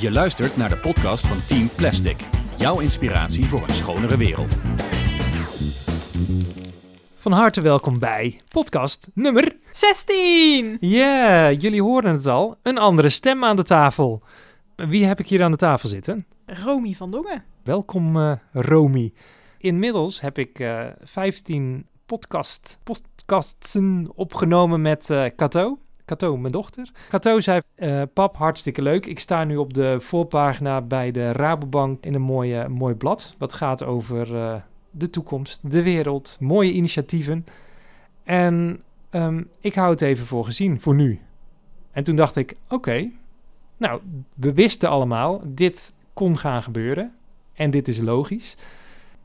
[0.00, 2.16] Je luistert naar de podcast van Team Plastic.
[2.56, 4.56] Jouw inspiratie voor een schonere wereld.
[7.16, 10.76] Van harte welkom bij podcast nummer 16!
[10.80, 12.56] Ja, jullie horen het al.
[12.62, 14.22] Een andere stem aan de tafel.
[14.76, 16.26] Wie heb ik hier aan de tafel zitten?
[16.46, 17.44] Romy van Dongen.
[17.64, 19.12] Welkom, eh Romy.
[19.58, 25.78] Inmiddels heb ik eh 15 podcast, podcastsen opgenomen met eh Cato.
[26.08, 26.90] Cato, mijn dochter.
[27.08, 29.06] Cato zei, eh, pap, hartstikke leuk.
[29.06, 33.34] Ik sta nu op de voorpagina bij de Rabobank in een mooi, eh, mooi blad.
[33.38, 34.54] Wat gaat over eh,
[34.90, 37.46] de toekomst, de wereld, mooie initiatieven.
[38.24, 41.20] En ehm, ik hou het even voor gezien, voor nu.
[41.90, 43.10] En toen dacht ik, oké,
[43.76, 44.00] nou,
[44.34, 47.14] we wisten allemaal, dit kon gaan gebeuren.
[47.54, 48.56] En dit is logisch.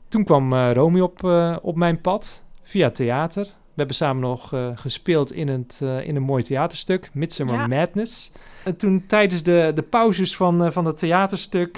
[0.08, 1.24] Toen kwam eh Romy op,
[1.62, 3.52] op mijn pad via theater.
[3.74, 7.66] We hebben samen nog eh, gespeeld in, het, eh, in een mooi theaterstuk, Midsummer Ja.
[7.66, 8.32] Madness.
[8.64, 11.76] En toen tijdens de, de pauzes van, eh, van het theaterstuk,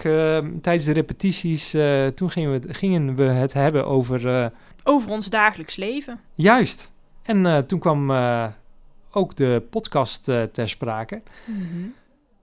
[0.61, 1.71] tijdens de repetities,
[2.15, 4.53] toen gingen we, het- gingen we het hebben over...
[4.85, 6.21] Over ons dagelijks leven.
[6.35, 6.93] juist.
[7.23, 8.11] En toen kwam
[9.11, 11.23] ook de podcast ter sprake.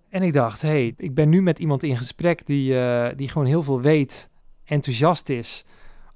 [0.10, 2.76] En ik dacht, hé, hey, ik ben nu met iemand in gesprek die,
[3.16, 4.30] die gewoon heel veel weet,
[4.66, 5.66] enthousiast is.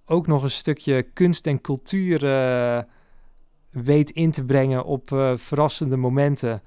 [0.06, 2.20] Ook nog een stukje kunst en cultuur
[3.84, 6.62] weet in te brengen op eh, verrassende momenten.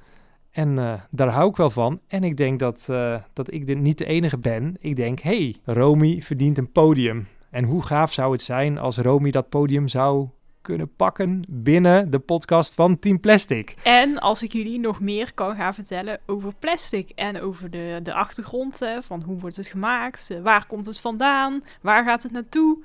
[0.50, 2.00] En eh, daar hou ik wel van.
[2.08, 4.76] En ik denk dat, eh, dat ik dit niet de enige ben.
[4.80, 7.28] Ik denk, hey, Romy verdient een podium.
[7.50, 10.28] En hoe gaaf zou het zijn als Romy dat podium zou
[10.60, 13.74] kunnen pakken binnen de podcast van Team Plastic.
[13.82, 18.14] En als ik jullie nog meer kan gaan vertellen over plastic en over de, de
[18.14, 22.78] achtergrond van hoe wordt het gemaakt, waar komt het vandaan, waar gaat het naartoe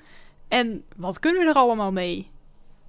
[0.47, 2.29] en wat kunnen we er allemaal mee.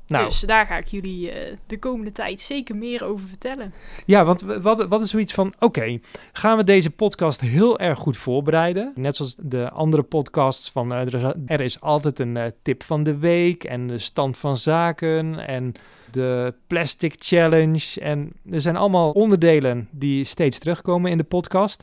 [0.07, 3.73] Nou, Dus daar ga ik jullie eh, de komende tijd zeker meer over vertellen.
[4.05, 5.99] Ja, want wat, wat is zoiets van, oké,
[6.33, 8.93] gaan we deze podcast heel erg goed voorbereiden?
[8.95, 12.83] Net zoals de andere podcasts van, eh, er, is, er is altijd een eh, tip
[12.83, 15.73] van de week en de stand van zaken en
[16.11, 18.01] de plastic challenge.
[18.01, 21.83] En er zijn allemaal onderdelen die steeds terugkomen in de podcast.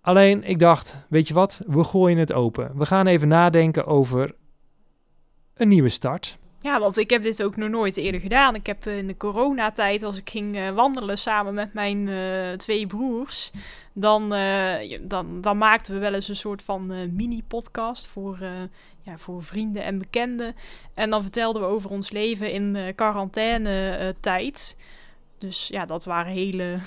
[0.00, 2.70] Alleen, ik dacht, weet je wat, we gooien het open.
[2.74, 4.34] We gaan even nadenken over
[5.54, 6.38] een nieuwe start.
[6.62, 8.54] Ja, want ik heb dit ook nog nooit eerder gedaan.
[8.54, 12.52] Ik heb eh, in de coronatijd, als ik ging eh, wandelen samen met mijn eh,
[12.52, 13.50] twee broers,
[13.92, 14.28] dan,
[15.00, 18.38] dan, dan maakten we wel eens een soort van mini-podcast voor,
[19.02, 20.54] ja, voor vrienden en bekenden.
[20.94, 24.78] En dan vertelden we over ons leven in quarantaine-tijd.
[25.38, 26.78] dus ja, dat waren hele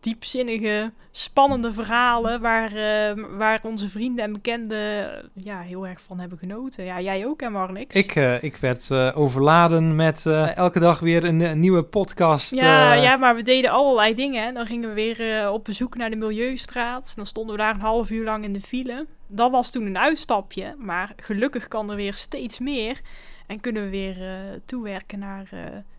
[0.00, 6.18] diepzinnige, spannende verhalen waar, eh, waar onze vrienden en bekenden eh, ja, heel erg van
[6.18, 6.84] hebben genoten.
[6.84, 7.94] Ja, jij ook, hè Marnix?
[7.94, 12.54] Ik, eh, ik werd eh, overladen met elke dag weer een, nieuwe podcast.
[12.54, 14.44] Ja, ja, maar we deden allerlei dingen.
[14.44, 14.52] hè.
[14.52, 17.12] Dan gingen we weer op bezoek naar de Milieustraat.
[17.16, 19.06] Dan stonden we daar een half uur lang in de file.
[19.26, 20.74] Dat was toen een uitstapje.
[20.78, 23.00] Maar gelukkig kan er weer steeds meer.
[23.46, 24.16] En kunnen we weer
[24.64, 25.48] toewerken naar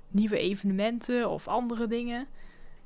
[0.08, 2.28] nieuwe evenementen of andere dingen.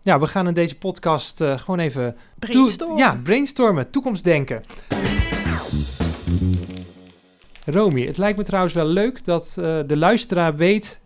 [0.04, 2.16] Ja, we gaan in deze podcast eh, gewoon even...
[2.40, 2.98] toe- Brainstorm.
[2.98, 4.64] ja, brainstormen, toekomstdenken.
[7.66, 11.02] Romy, het lijkt me trouwens wel leuk dat eh, de luisteraar weet...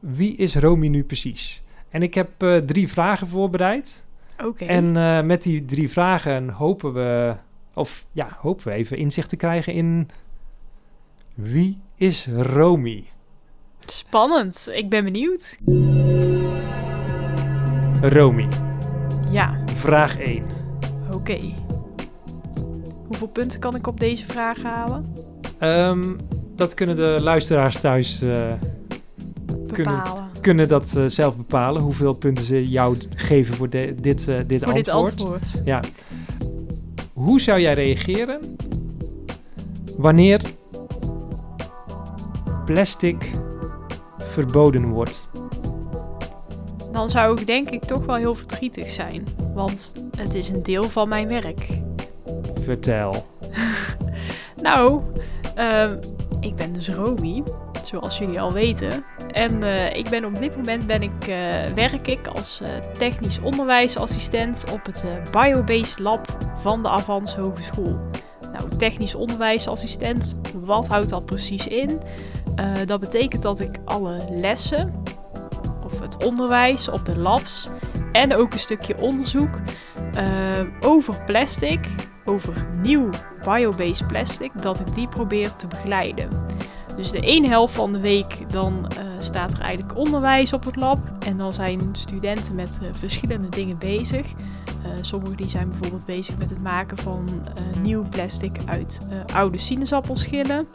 [0.00, 1.62] wie is Romy nu precies?
[1.88, 4.06] En ik heb eh, drie vragen voorbereid.
[4.44, 4.64] Oké.
[4.64, 4.92] En
[5.26, 7.34] met die drie vragen hopen we...
[7.74, 10.08] of ja, hopen we even inzicht te krijgen in...
[11.34, 13.04] wie is Romy?
[13.86, 14.68] Spannend.
[14.72, 15.58] Ik ben benieuwd.
[18.02, 18.48] Romy,
[19.30, 20.44] Ja, vraag 1.
[21.14, 21.38] oké.
[23.06, 25.06] Hoeveel punten kan ik op deze vraag halen?
[25.58, 26.02] Ehm,
[26.56, 28.52] dat kunnen de luisteraars thuis eh,
[29.66, 30.28] Bepalen.
[30.40, 31.82] kunnen dat eh, zelf bepalen.
[31.82, 34.74] Hoeveel punten ze jou geven voor de- dit, dit, Voor antwoord.
[34.74, 35.60] dit antwoord.
[35.64, 35.80] Ja.
[37.12, 38.40] Hoe zou jij reageren
[39.98, 40.40] wanneer
[42.64, 43.30] plastic
[44.18, 45.28] verboden wordt?
[46.92, 49.26] Dan zou ik denk ik toch wel heel verdrietig zijn.
[49.54, 51.66] Want het is een deel van mijn werk.
[52.62, 53.14] Vertel.
[54.62, 55.02] Nou,
[55.54, 55.98] ehm,
[56.40, 57.42] ik ben dus Romy,
[57.84, 59.04] zoals jullie al weten.
[59.32, 63.40] En eh, ik ben op dit moment ben ik, eh, werk ik als eh, technisch
[63.40, 67.98] onderwijsassistent op het Biobased Lab van de Avans Hogeschool.
[68.52, 72.00] Nou, technisch onderwijsassistent, wat houdt dat precies in?
[72.86, 75.02] Dat betekent dat ik alle lessen,
[76.16, 77.68] onderwijs op de labs
[78.12, 79.60] en ook een stukje onderzoek
[80.14, 80.26] eh,
[80.80, 81.86] over plastic,
[82.24, 83.08] over nieuw
[83.44, 86.28] biobased plastic, dat ik die probeer te begeleiden.
[86.96, 90.76] Dus de ene helft van de week dan eh, staat er eigenlijk onderwijs op het
[90.76, 90.98] lab.
[91.26, 94.26] En dan zijn studenten met eh, verschillende dingen bezig.
[94.26, 97.28] Uh, sommigen die zijn bijvoorbeeld bezig met het maken van
[97.82, 98.98] nieuw plastic uit
[99.34, 100.66] oude sinaasappelschillen.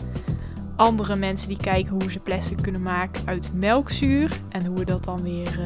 [0.75, 4.31] Andere mensen die kijken hoe ze plastic kunnen maken uit melkzuur.
[4.49, 5.59] En hoe we dat dan weer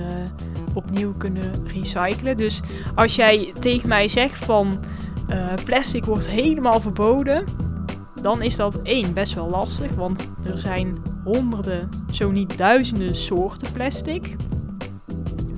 [0.73, 2.38] opnieuw kunnen recyclen.
[2.38, 2.61] Dus
[2.95, 4.79] als jij tegen mij zegt van
[5.65, 7.45] plastic wordt helemaal verboden
[8.21, 13.71] dan is dat één best wel lastig, want er zijn honderden, zo niet duizenden soorten
[13.71, 14.35] plastic.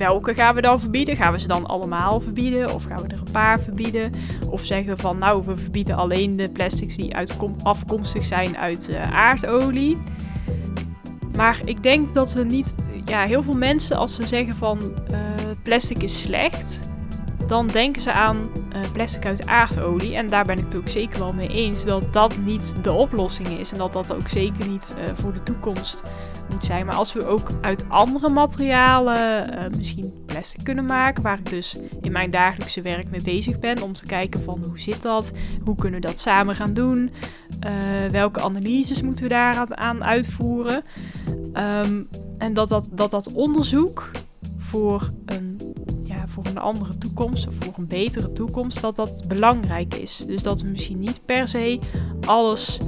[0.01, 1.15] Welke gaan we dan verbieden?
[1.15, 2.74] Gaan we ze dan allemaal verbieden?
[2.74, 4.12] Of gaan we er een paar verbieden?
[4.50, 7.15] Of zeggen van nou, we verbieden alleen de plastics die
[7.63, 9.98] afkomstig zijn uit uh, aardolie.
[11.36, 12.75] Maar ik denk dat we niet,
[13.06, 14.80] ja, heel veel mensen als ze zeggen van
[15.12, 15.18] uh,
[15.63, 16.89] plastic is slecht,
[17.48, 20.15] dan denken ze aan uh, plastic uit aardolie.
[20.15, 23.48] En daar ben ik het ook zeker wel mee eens dat dat niet de oplossing
[23.48, 23.71] is.
[23.71, 26.03] En dat dat ook zeker niet voor de toekomst
[26.51, 26.86] moet zijn.
[26.86, 31.77] Maar als we ook uit andere materialen uh, misschien plastic kunnen maken, waar ik dus
[32.01, 35.31] in mijn dagelijkse werk mee bezig ben, om te kijken van hoe zit dat,
[35.63, 37.12] hoe kunnen we dat samen gaan doen,
[38.12, 40.83] welke analyses moeten we daar aan uitvoeren.
[41.53, 42.07] Um,
[42.38, 44.12] en dat dat, dat dat onderzoek
[44.57, 45.51] voor een
[46.31, 50.24] voor een andere toekomst of voor een betere toekomst, dat dat belangrijk is.
[50.27, 51.80] Dus dat we misschien niet per se
[52.25, 52.80] alles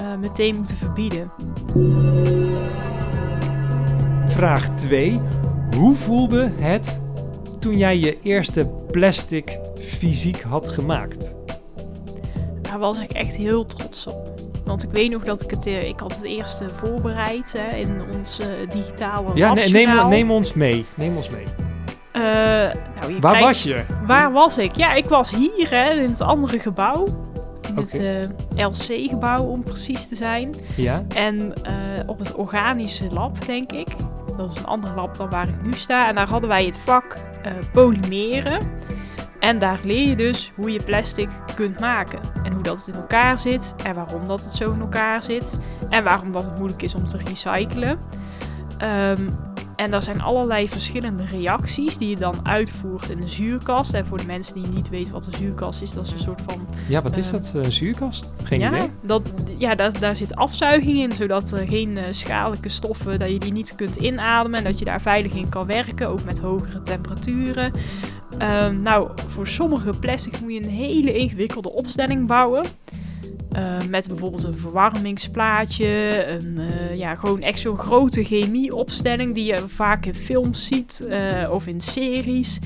[0.00, 1.32] uh, meteen moeten verbieden.
[4.38, 5.20] Vraag 2.
[5.76, 7.00] Hoe voelde het
[7.58, 11.36] toen jij je eerste plastic fysiek had gemaakt?
[12.62, 14.34] Daar was ik echt heel trots op.
[14.64, 18.00] Want ik weet nog dat ik het, eh, ik had het eerste voorbereid hè, in
[18.14, 20.84] ons uh, digitale Ja, neem, neem ons mee.
[20.94, 21.44] Neem ons mee.
[22.12, 22.22] Uh,
[23.00, 23.84] nou, waar was je?
[24.06, 24.76] Waar was ik?
[24.76, 27.06] Ja, ik was hier hè, in het andere gebouw.
[27.68, 30.54] In het uh, eh, LC-gebouw om precies te zijn.
[30.76, 31.04] Ja.
[31.14, 31.52] En
[32.06, 33.88] op het organische lab, denk ik.
[34.38, 36.08] Dat is een ander lab dan waar ik nu sta.
[36.08, 37.16] En daar hadden wij het vak
[37.72, 38.66] polymeren.
[39.38, 42.20] En daar leer je dus hoe je plastic kunt maken.
[42.42, 43.74] En hoe dat het in elkaar zit.
[43.84, 45.58] En waarom dat het zo in elkaar zit.
[45.88, 47.98] En waarom dat het moeilijk is om te recyclen.
[48.82, 49.36] Um,
[49.78, 53.94] en er zijn allerlei verschillende reacties die je dan uitvoert in de zuurkast.
[53.94, 56.40] En voor de mensen die niet weten wat een zuurkast is, dat is een soort
[56.46, 56.66] van...
[56.88, 58.26] Ja, wat is uh, dat, uh, zuurkast?
[58.42, 58.90] Geen ja, idee.
[59.02, 63.38] Dat, ja, daar, daar zit afzuiging in, zodat er geen uh, schadelijke stoffen, dat je
[63.38, 64.58] die niet kunt inademen.
[64.58, 67.72] En dat je daar veilig in kan werken, ook met hogere temperaturen.
[68.42, 72.64] Um, nou, voor sommige plastic moet je een hele ingewikkelde opstelling bouwen.
[73.58, 76.24] Uh, met bijvoorbeeld een verwarmingsplaatje.
[76.26, 81.50] Een, uh, ja, gewoon echt zo'n grote chemieopstelling die je vaak in films ziet uh,
[81.52, 82.58] of in series.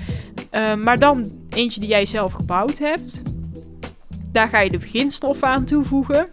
[0.78, 3.22] maar dan eentje die jij zelf gebouwd hebt.
[4.32, 6.28] Daar ga je de beginstoffen aan toevoegen.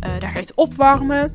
[0.00, 1.32] daar ga je het opwarmen.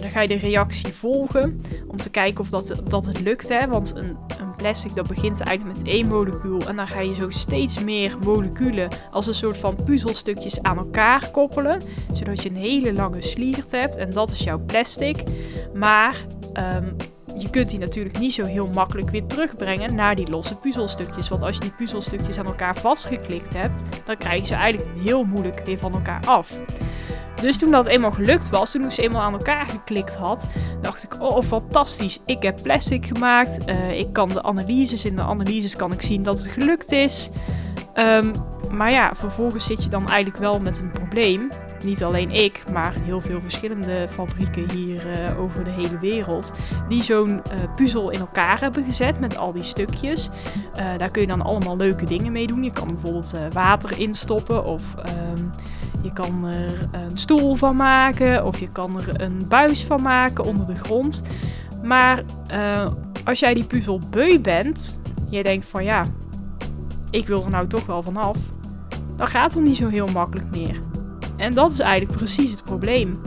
[0.00, 3.48] Dan ga je de reactie volgen om te kijken of dat, dat het lukt.
[3.48, 3.68] Hè?
[3.68, 6.60] Want een, een plastic dat begint eigenlijk met één molecuul.
[6.68, 11.30] En dan ga je zo steeds meer moleculen als een soort van puzzelstukjes aan elkaar
[11.30, 11.82] koppelen.
[12.12, 13.96] Zodat je een hele lange sliert hebt.
[13.96, 15.22] En dat is jouw plastic.
[15.74, 16.16] Maar
[16.76, 16.96] um,
[17.36, 21.28] je kunt die natuurlijk niet zo heel makkelijk weer terugbrengen naar die losse puzzelstukjes.
[21.28, 25.24] Want als je die puzzelstukjes aan elkaar vastgeklikt hebt, dan krijg je ze eigenlijk heel
[25.24, 26.58] moeilijk weer van elkaar af.
[27.40, 30.46] Dus toen dat eenmaal gelukt was, toen ik ze eenmaal aan elkaar geklikt had,
[30.82, 33.58] dacht ik, oh fantastisch, ik heb plastic gemaakt.
[33.68, 37.30] Uh, ik kan de analyses, in de analyses kan ik zien dat het gelukt is.
[37.94, 38.32] Um,
[38.70, 41.50] maar ja, vervolgens zit je dan eigenlijk wel met een probleem.
[41.84, 46.52] Niet alleen ik, maar heel veel verschillende fabrieken hier uh, over de hele wereld.
[46.88, 47.40] Die zo'n uh,
[47.76, 50.30] puzzel in elkaar hebben gezet met al die stukjes.
[50.96, 52.62] Daar kun je dan allemaal leuke dingen mee doen.
[52.62, 55.50] Je kan bijvoorbeeld water instoppen of um,
[56.06, 58.44] je kan er een stoel van maken.
[58.44, 61.22] Of je kan er een buis van maken onder de grond.
[61.82, 62.22] Maar
[63.24, 66.04] als jij die puzzel beu bent, je denkt van ja,
[67.10, 68.36] ik wil er nou toch wel vanaf
[69.16, 70.80] dan gaat het niet zo heel makkelijk meer.
[71.36, 73.20] En dat is eigenlijk precies het probleem.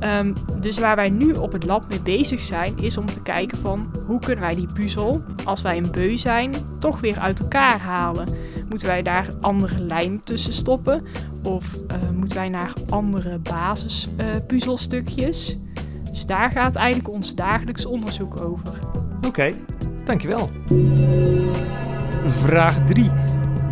[0.00, 3.58] Um, dus waar wij nu op het lab mee bezig zijn, is om te kijken
[3.58, 7.78] van hoe kunnen wij die puzzel, als wij een beu zijn, toch weer uit elkaar
[7.78, 8.28] halen.
[8.68, 11.06] Moeten wij daar andere lijm tussen stoppen?
[11.44, 11.80] Of uh,
[12.16, 15.50] moeten wij naar andere basispuzelstukjes?
[15.50, 15.56] Uh,
[16.10, 18.78] dus daar gaat eigenlijk ons dagelijks onderzoek over.
[19.26, 19.50] Oké,
[20.04, 20.50] dankjewel.
[22.26, 23.10] Vraag 3.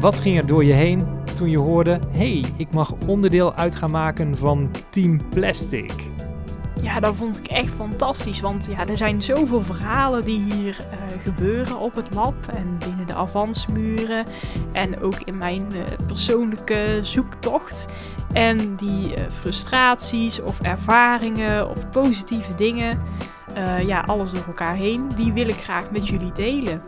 [0.01, 3.91] Wat ging er door je heen toen je hoorde: hey, ik mag onderdeel uit gaan
[3.91, 6.12] maken van Team Plastic?
[6.83, 8.41] Ja, dat vond ik echt fantastisch.
[8.41, 13.07] Want ja, er zijn zoveel verhalen die hier eh, gebeuren op het lab en binnen
[13.07, 14.27] de avansmuren.
[14.73, 17.89] En ook in mijn eh, persoonlijke zoektocht.
[18.33, 23.03] En die eh, frustraties of ervaringen of positieve dingen,
[23.87, 26.83] ja, alles door elkaar heen, die wil ik graag met jullie delen.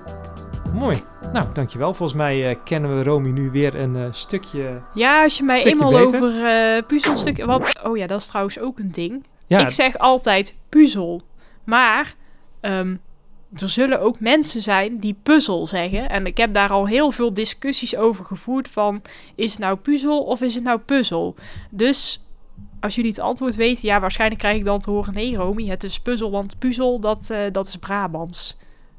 [0.73, 0.97] Mooi.
[1.33, 1.95] Nou, dankjewel.
[1.95, 4.81] Volgens mij kennen we Romy nu weer een stukje...
[4.95, 6.05] Ja, als je mij eenmaal beter.
[6.05, 7.47] over eh puzzelstukken...
[7.47, 9.25] Wat, oh ja, dat is trouwens ook een ding.
[9.47, 11.23] Ja, Ik zeg altijd puzzel.
[11.65, 12.15] Maar
[12.61, 12.97] ehm,
[13.57, 16.09] er zullen ook mensen zijn die puzzel zeggen.
[16.09, 19.03] En ik heb daar al heel veel discussies over gevoerd van...
[19.35, 21.35] is het nou puzzel of is het nou puzzel?
[21.71, 22.25] Dus
[22.81, 23.89] als jullie het antwoord weten...
[23.89, 25.15] ja, waarschijnlijk krijg ik dan te horen...
[25.15, 28.57] nee, Romy, het is puzzel, want puzzel, dat, eh, dat is Brabants.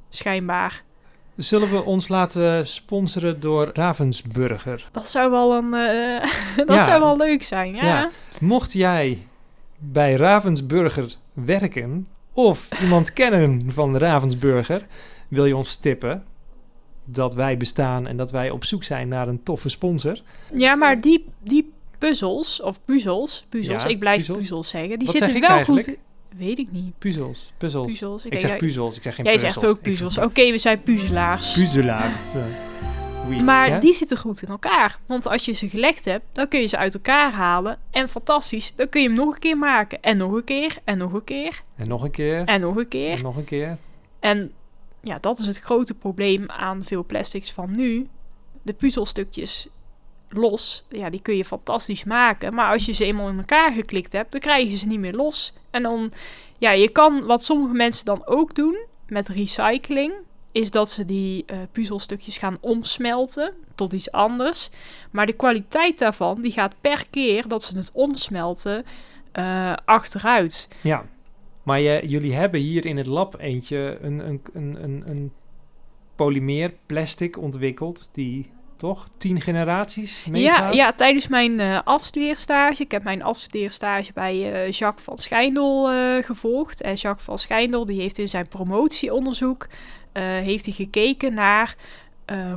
[0.09, 0.83] Schijnbaar.
[1.35, 4.87] zullen we ons laten sponsoren door Ravensburger?
[4.91, 5.73] Dat zou wel een...
[5.73, 6.29] eh,
[6.65, 6.83] dat Ja.
[6.83, 7.85] zou wel leuk zijn, ja.
[7.85, 8.09] Ja.
[8.39, 9.27] Mocht jij
[9.79, 14.85] bij Ravensburger werken of iemand kennen van Ravensburger,
[15.27, 16.23] wil je ons tippen
[17.05, 20.21] dat wij bestaan en dat wij op zoek zijn naar een toffe sponsor?
[20.53, 24.37] Ja, maar die, die puzzels, of puzzels, puzzels, Ja, ik blijf puzzels.
[24.37, 25.85] puzzels, zeggen, die Wat zitten zeg wel eigenlijk?
[25.85, 25.97] goed.
[26.37, 26.97] Weet ik niet.
[26.97, 27.85] Puzzels, puzzels.
[27.87, 28.25] Puzzels.
[28.25, 29.53] Ik zeg jij- puzzels, ik zeg geen Jij puzzels.
[29.53, 30.17] zegt ook puzzels.
[30.17, 31.53] Oké, we zijn puzzelaars.
[31.53, 32.35] Puzzelaars.
[33.43, 33.79] Maar Ja?
[33.79, 34.99] die zitten goed in elkaar.
[35.05, 37.77] Want als je ze gelegd hebt, dan kun je ze uit elkaar halen.
[37.91, 40.01] En fantastisch, dan kun je hem nog een keer maken.
[40.01, 42.43] En nog een keer, en nog een keer, En nog een keer.
[42.45, 43.11] en nog een keer.
[43.17, 43.77] En nog een keer.
[44.19, 44.51] En
[45.01, 48.07] ja, dat is het grote probleem aan veel plastics van nu.
[48.61, 49.67] De puzzelstukjes
[50.29, 52.53] los, ja, die kun je fantastisch maken.
[52.53, 55.13] Maar als je ze eenmaal in elkaar geklikt hebt, dan krijg je ze niet meer
[55.13, 55.53] los.
[55.71, 56.11] En dan,
[56.57, 58.77] ja, je kan, wat sommige mensen dan ook doen
[59.07, 60.13] met recycling,
[60.55, 64.69] is dat ze die eh, puzzelstukjes gaan omsmelten tot iets anders.
[65.11, 68.85] Maar de kwaliteit daarvan, die gaat per keer dat ze het omsmelten
[69.31, 70.67] eh, achteruit.
[70.81, 71.05] Ja.
[71.63, 75.31] Maar je, jullie hebben hier in het lab eentje een, een, een, een, een
[76.15, 80.73] polymeer plastic ontwikkeld die toch tien generaties Ja, meegaat?
[80.73, 82.83] ja, tijdens mijn eh afstudeerstage.
[82.83, 86.81] Ik heb mijn afstudeerstage bij eh, Jacques van Schijndel eh, gevolgd.
[86.81, 89.67] En Jacques van Schijndel die heeft in zijn promotieonderzoek
[90.19, 91.75] heeft hij gekeken naar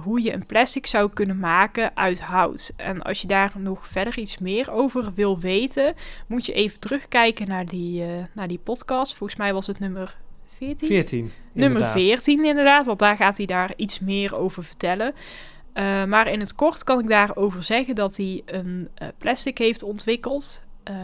[0.02, 2.72] hoe je een plastic zou kunnen maken uit hout.
[2.76, 5.94] En als je daar nog verder iets meer over wil weten,
[6.26, 9.14] moet je even terugkijken naar die, naar die podcast.
[9.14, 10.16] Volgens mij was het nummer
[10.58, 10.88] 14.
[10.88, 11.32] 14.
[11.52, 12.02] Nummer inderdaad.
[12.02, 15.14] 14 inderdaad, want daar gaat hij daar iets meer over vertellen.
[15.78, 19.82] Eh, maar in het kort kan ik daarover zeggen dat hij een eh, plastic heeft
[19.82, 20.94] ontwikkeld eh,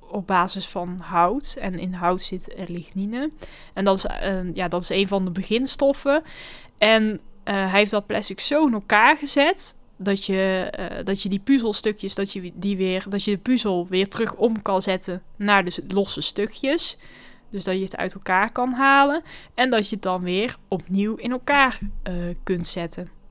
[0.00, 1.56] op basis van hout.
[1.60, 3.30] En in hout zit lignine.
[3.74, 4.06] En dat is,
[4.54, 6.22] ja, dat is een van de beginstoffen.
[6.78, 10.72] En hij heeft dat plastic zo in elkaar gezet dat je,
[11.04, 14.62] dat je die puzzelstukjes, dat je, die weer, dat je de puzzel weer terug om
[14.62, 16.96] kan zetten naar de losse stukjes.
[17.50, 19.22] Dus dat je het uit elkaar kan halen.
[19.54, 21.78] En dat je het dan weer opnieuw in elkaar
[22.44, 23.21] kunt zetten.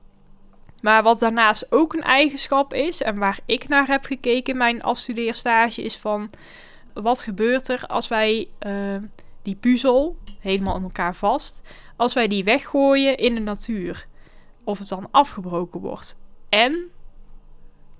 [0.82, 4.82] Maar wat daarnaast ook een eigenschap is, en waar ik naar heb gekeken in mijn
[4.82, 6.30] afstudeerstage, is van
[6.94, 8.96] wat gebeurt er als wij eh,
[9.42, 11.62] die puzzel helemaal in elkaar vast,
[11.96, 14.06] als wij die weggooien in de natuur.
[14.64, 16.24] Of het dan afgebroken wordt.
[16.48, 16.90] En,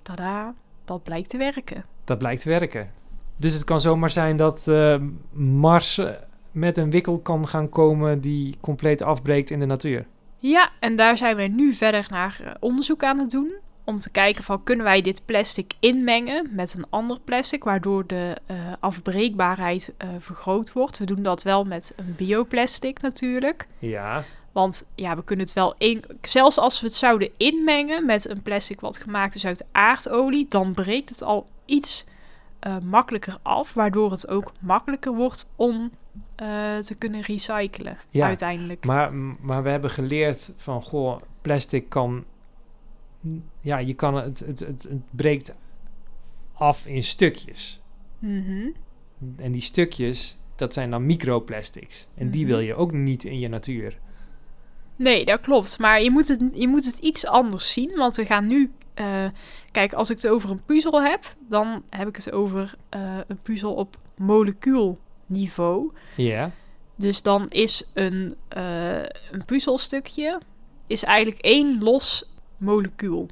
[0.01, 0.53] tada,
[0.85, 1.85] dat blijkt te werken.
[2.03, 2.91] Dat blijkt te werken.
[3.35, 6.11] Dus het kan zomaar zijn dat eh, Mars eh,
[6.51, 10.05] met een wikkel kan gaan komen die compleet afbreekt in de natuur.
[10.45, 13.53] Ja, en daar zijn we nu verder naar eh, onderzoek aan het doen.
[13.83, 18.37] Om te kijken van kunnen wij dit plastic inmengen met een ander plastic, waardoor de
[18.45, 20.97] eh, afbreekbaarheid eh, vergroot wordt.
[20.97, 23.67] We doen dat wel met een bioplastic natuurlijk.
[23.79, 24.23] Ja.
[24.51, 28.41] Want ja, we kunnen het wel in, zelfs als we het zouden inmengen met een
[28.41, 32.05] plastic wat gemaakt is uit aardolie, dan breekt het al iets
[32.83, 35.91] makkelijker af, waardoor het ook makkelijker wordt om
[36.35, 38.85] eh, te kunnen recyclen Ja, uiteindelijk.
[38.85, 42.23] Maar, maar we hebben geleerd van, goh, plastic kan...
[43.61, 45.55] Ja, je kan het, het, het, het breekt
[46.53, 47.81] af in stukjes.
[48.19, 48.69] Mhm.
[49.37, 52.07] En die stukjes, dat zijn dan microplastics.
[52.15, 52.49] En die Mhm.
[52.53, 53.99] wil je ook niet in je natuur.
[54.95, 55.79] Nee, dat klopt.
[55.79, 57.95] Maar je moet het, je moet het iets anders zien.
[57.95, 58.71] Want we gaan nu.
[58.93, 59.25] eh,
[59.71, 63.39] kijk, als ik het over een puzzel heb, dan heb ik het over eh, een
[63.41, 63.97] puzzel op
[65.33, 65.91] molecuulniveau.
[66.15, 66.51] Ja.
[66.95, 68.97] Dus dan is een, eh,
[69.31, 70.41] een puzzelstukje
[70.87, 73.27] is eigenlijk één los molecuul.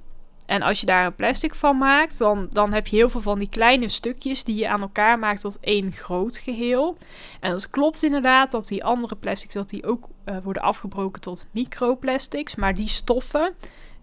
[0.46, 3.40] En als je daar een plastic van maakt, dan, dan heb je heel veel van
[3.40, 6.98] die kleine stukjes die je aan elkaar maakt tot één groot geheel.
[7.40, 11.46] En het klopt inderdaad dat die andere plastics dat die ook eh, worden afgebroken tot
[11.52, 12.56] microplastics.
[12.56, 13.54] Maar die stoffen,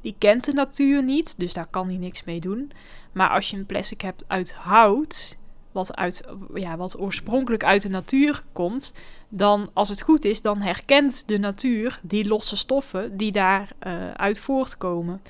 [0.01, 2.73] die kent de natuur niet, dus daar kan die niks mee doen.
[3.13, 5.39] Maar als je een plastic hebt uit hout,
[5.79, 8.95] wat, uit, ja, wat oorspronkelijk uit de natuur komt,
[9.29, 14.11] dan als het goed is, dan herkent de natuur die losse stoffen die daaruit uh,
[14.11, 15.23] uit voortkomen.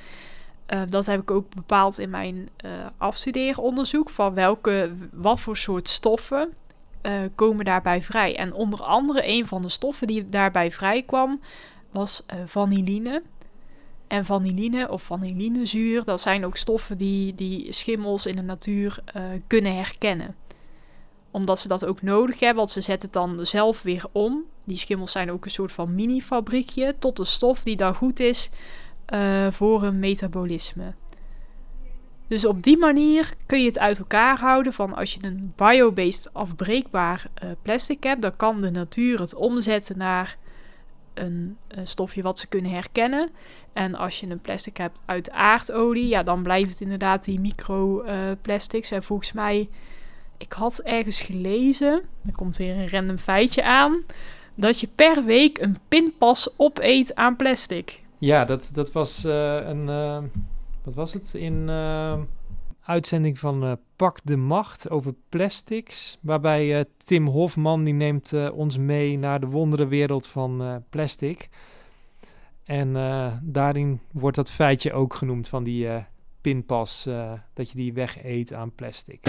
[0.68, 5.88] Uh, dat heb ik ook bepaald in mijn uh, afstudeeronderzoek van welke, wat voor soort
[5.88, 6.52] stoffen
[7.34, 8.36] komen daarbij vrij.
[8.36, 11.40] En onder andere een van de stoffen die daarbij vrij kwam
[11.90, 13.22] was vanilline.
[14.08, 19.22] En vanilline of vanillinezuur, dat zijn ook stoffen die, die schimmels in de natuur uh,
[19.46, 20.36] kunnen herkennen.
[21.30, 24.44] Omdat ze dat ook nodig hebben, want ze zetten het dan zelf weer om.
[24.64, 28.50] Die schimmels zijn ook een soort van mini-fabriekje tot een stof die dan goed is
[29.14, 30.94] uh, voor een metabolisme.
[32.28, 36.34] Dus op die manier kun je het uit elkaar houden van als je een biobased
[36.34, 40.36] afbreekbaar uh, plastic hebt, dan kan de natuur het omzetten naar
[41.20, 43.30] een, een stofje wat ze kunnen herkennen.
[43.72, 48.90] En als je een plastic hebt uit aardolie, ja, dan blijft het inderdaad die microplastics.
[48.90, 49.68] Uh, en volgens mij,
[50.37, 54.02] ik had ergens gelezen, er komt weer een random feitje aan,
[54.54, 58.02] dat je per week een pinpas opeet aan plastic.
[58.18, 60.18] Ja, dat, dat was uh, een, uh,
[60.84, 61.68] wat was het, in
[62.88, 66.18] uitzending van Pak de Macht over plastics.
[66.21, 71.49] Waarbij Tim Hofman, die neemt ons mee naar de wonderenwereld van plastic.
[72.64, 72.92] En
[73.42, 75.88] daarin wordt dat feitje ook genoemd van die
[76.40, 77.09] pinpas,
[77.52, 79.21] dat je die wegeet aan plastic.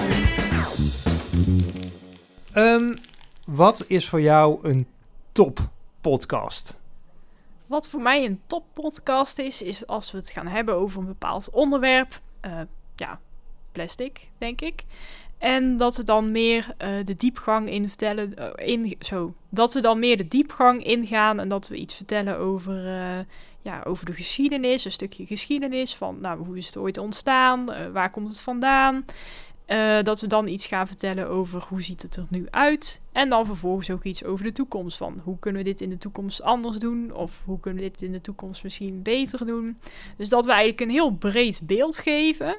[2.56, 2.94] Um,
[3.48, 4.88] wat is voor jou een
[5.32, 5.70] top
[6.02, 6.80] podcast?
[7.66, 11.06] Wat voor mij een top podcast is, is als we het gaan hebben over een
[11.06, 12.22] bepaald onderwerp.
[12.96, 13.20] ja,
[13.80, 14.84] plastic, denk ik.
[15.38, 18.34] En dat we dan meer uh, de diepgang in vertellen.
[18.40, 22.38] Uh, in, zo, dat we dan meer de diepgang ingaan en dat we iets vertellen
[22.38, 23.26] over, uh,
[23.62, 24.86] ja, over de geschiedenis.
[24.86, 27.92] Een stukje geschiedenis van nou, hoe is het ooit ontstaan?
[27.92, 29.06] waar komt het vandaan?
[30.04, 33.02] dat we dan iets gaan vertellen over hoe ziet het er nu uit.
[33.12, 34.98] En dan vervolgens ook iets over de toekomst.
[34.98, 37.14] Van hoe kunnen we dit in de toekomst anders doen?
[37.14, 39.78] Of hoe kunnen we dit in de toekomst misschien beter doen?
[40.18, 42.58] Dus dat we eigenlijk een heel breed beeld geven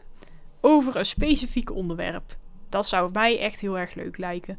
[0.60, 2.36] over een specifiek onderwerp
[2.70, 4.58] dat zou mij echt heel erg leuk lijken.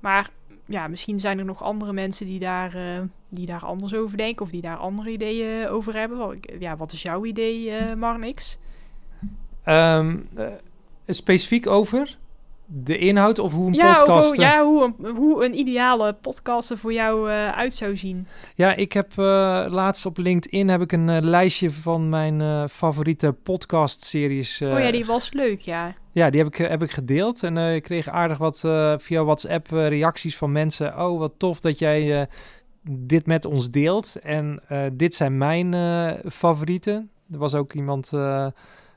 [0.00, 0.30] Maar
[0.66, 4.44] ja, misschien zijn er nog andere mensen die daar, uh, die daar anders over denken
[4.44, 6.40] of die daar andere ideeën over hebben.
[6.58, 8.58] Ja, wat is jouw idee, uh, Marnix?
[9.66, 10.46] Um, uh,
[11.06, 12.18] specifiek over
[12.74, 14.26] de inhoud of hoe een ja, podcast...
[14.26, 18.26] Hoe, ja, hoe een, hoe een ideale podcast er voor jou uit zou zien.
[18.54, 19.12] Ja, ik heb
[19.68, 24.62] laatst op LinkedIn heb ik een lijstje van mijn favoriete podcast-series.
[24.62, 25.94] oh ja, die was leuk, ja.
[26.12, 27.42] Ja, die heb ik, heb ik gedeeld.
[27.42, 28.58] En ik kreeg aardig wat
[28.96, 30.98] via WhatsApp reacties van mensen.
[30.98, 32.28] Oh, wat tof dat jij
[32.90, 34.16] dit met ons deelt.
[34.22, 35.74] En dit zijn mijn
[36.30, 37.10] favorieten.
[37.32, 38.10] Er was ook iemand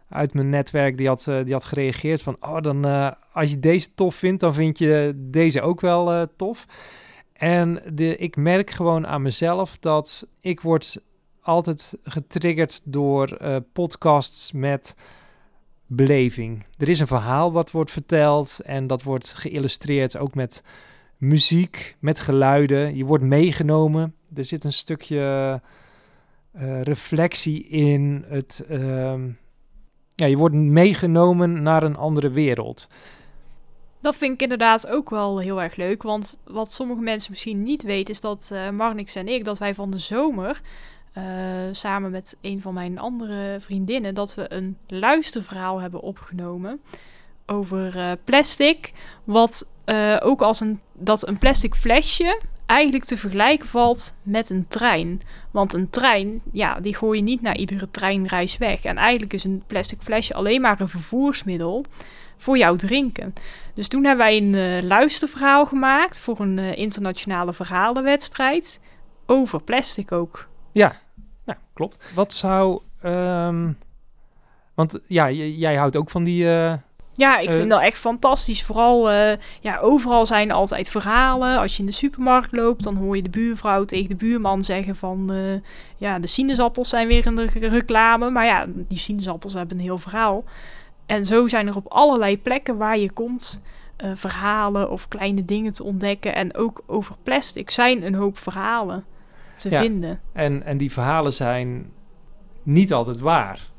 [0.10, 2.38] uit mijn netwerk die had, die had gereageerd van...
[2.40, 2.86] Oh, dan
[3.34, 6.66] als je deze tof vindt, dan vind je deze ook wel tof.
[7.34, 10.98] En de, ik merk gewoon aan mezelf dat ik word
[11.42, 13.38] altijd getriggerd door
[13.74, 14.96] podcasts met
[15.88, 16.66] beleving.
[16.78, 20.64] Er is een verhaal wat wordt verteld en dat wordt geïllustreerd ook met
[21.18, 22.96] muziek, met geluiden.
[22.96, 24.16] Je wordt meegenomen.
[24.36, 25.62] Er zit een stukje
[26.84, 28.66] reflectie in het.
[28.70, 29.14] Uh,
[30.16, 32.88] ja, je wordt meegenomen naar een andere wereld.
[34.02, 36.04] Dat vind ik inderdaad ook wel heel erg leuk.
[36.04, 39.74] Want wat sommige mensen misschien niet weten, is dat uh, Marnix en ik, dat wij
[39.74, 40.62] van de zomer
[41.18, 41.24] uh,
[41.72, 46.82] samen met een van mijn andere vriendinnen dat we een luisterverhaal hebben opgenomen
[47.46, 48.94] over uh, plastic.
[49.24, 49.68] Wat
[50.20, 55.22] ook als een, dat een plastic flesje eigenlijk te vergelijken valt met een trein.
[55.52, 58.84] Want een trein, ja, die gooi je niet naar iedere treinreis weg.
[58.84, 61.86] En eigenlijk is een plastic flesje alleen maar een vervoersmiddel
[62.38, 63.34] voor jouw drinken.
[63.74, 68.82] Dus toen hebben wij een luisterverhaal gemaakt voor een internationale verhalenwedstrijd
[69.26, 70.48] over plastic ook.
[70.72, 71.02] Ja,
[71.46, 72.12] nou, klopt.
[72.14, 72.82] Wat zou...
[73.04, 73.78] Um,
[74.74, 76.46] want ja, jij houdt ook van die...
[76.46, 76.74] Uh,
[77.16, 78.64] ja, ik uh, vind dat echt fantastisch.
[78.64, 81.58] Vooral, uh, ja, overal zijn altijd verhalen.
[81.58, 84.96] Als je in de supermarkt loopt, dan hoor je de buurvrouw tegen de buurman zeggen
[84.96, 85.32] van...
[85.98, 88.30] ja, de sinaasappels zijn weer in de reclame.
[88.30, 90.44] Maar ja, die sinaasappels hebben een heel verhaal.
[91.06, 93.62] En zo zijn er op allerlei plekken waar je komt...
[94.14, 96.36] verhalen of kleine dingen te ontdekken.
[96.36, 99.06] En ook over plastic zijn een hoop verhalen
[99.56, 99.82] te ja.
[99.82, 100.20] vinden.
[100.34, 101.92] En, en die verhalen zijn
[102.64, 103.74] niet altijd waar.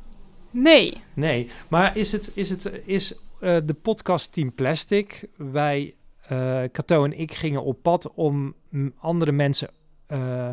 [0.50, 1.02] Nee.
[1.14, 5.94] Nee, maar is het, is het, is uh, de podcast Team Plastic, wij,
[6.32, 8.54] uh, Cato en ik gingen op pad om
[8.96, 9.70] andere mensen,
[10.08, 10.48] uh,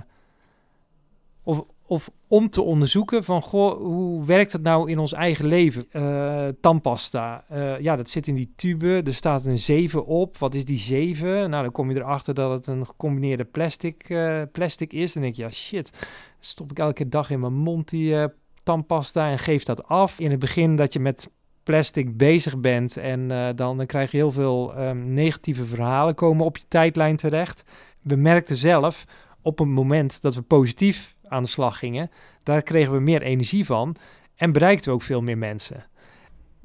[1.44, 5.86] of of om te onderzoeken van, goh, hoe werkt het nou in ons eigen leven?
[5.92, 7.46] Uh, tandpasta,
[7.80, 10.38] ja, dat zit in die tube, er staat een 7 op.
[10.38, 11.50] Wat is die 7?
[11.50, 14.18] Nou, dan kom je erachter dat het een gecombineerde plastic,
[14.52, 15.14] plastic is.
[15.14, 15.92] Dan denk je, ja, shit,
[16.40, 18.28] stop ik elke dag in mijn mond die
[18.64, 20.20] tandpasta en geef dat af.
[20.20, 21.30] In het begin dat je met
[21.64, 26.58] plastic bezig bent en dan, dan krijg je heel veel um, negatieve verhalen komen op
[26.58, 27.64] je tijdlijn terecht.
[28.02, 29.06] We merkten zelf
[29.42, 32.12] op een moment dat we positief aan de slag gingen,
[32.44, 33.96] daar kregen we meer energie van
[34.36, 35.86] en bereikten we ook veel meer mensen.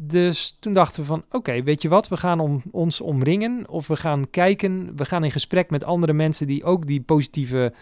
[0.01, 3.87] Dus toen dachten we van, oké, weet je wat, we gaan om, ons omringen of
[3.87, 7.73] we gaan kijken, we gaan in gesprek met andere mensen die ook die positieve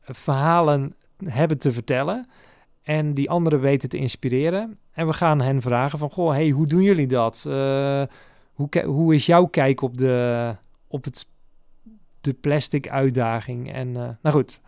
[0.00, 2.28] eh, verhalen hebben te vertellen
[2.88, 4.78] en die anderen weten te inspireren.
[4.92, 7.44] En we gaan hen vragen van, goh, hey, hoe doen jullie dat?
[7.48, 8.02] Uh,
[8.52, 10.54] hoe, hoe is jouw kijk op, de,
[10.86, 11.28] op het,
[12.20, 13.72] de plastic uitdaging?
[13.72, 14.60] En uh, nou goed,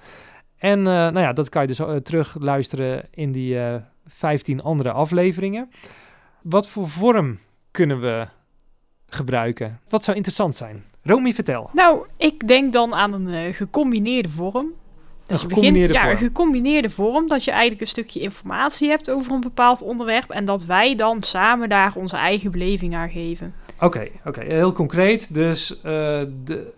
[0.56, 3.74] en uh, nou ja, dat kan je dus terug luisteren in die uh,
[4.06, 5.70] 15 andere afleveringen.
[6.42, 7.38] Wat voor vorm
[7.70, 8.26] kunnen we
[9.06, 9.80] gebruiken?
[9.88, 10.82] Wat zou interessant zijn?
[11.02, 11.70] Romy, vertel.
[11.72, 14.72] Nou, ik denk dan aan een gecombineerde vorm.
[15.30, 16.10] Een gecombineerde vorm?
[16.10, 17.28] Ja, gecombineerde vorm.
[17.28, 20.30] Dat je eigenlijk een stukje informatie hebt over een bepaald onderwerp.
[20.30, 23.54] En dat wij dan samen daar onze eigen beleving aan geven.
[23.74, 24.28] Oké, okay, oké.
[24.28, 24.46] Okay.
[24.46, 25.34] Heel concreet.
[25.34, 26.72] Dus de,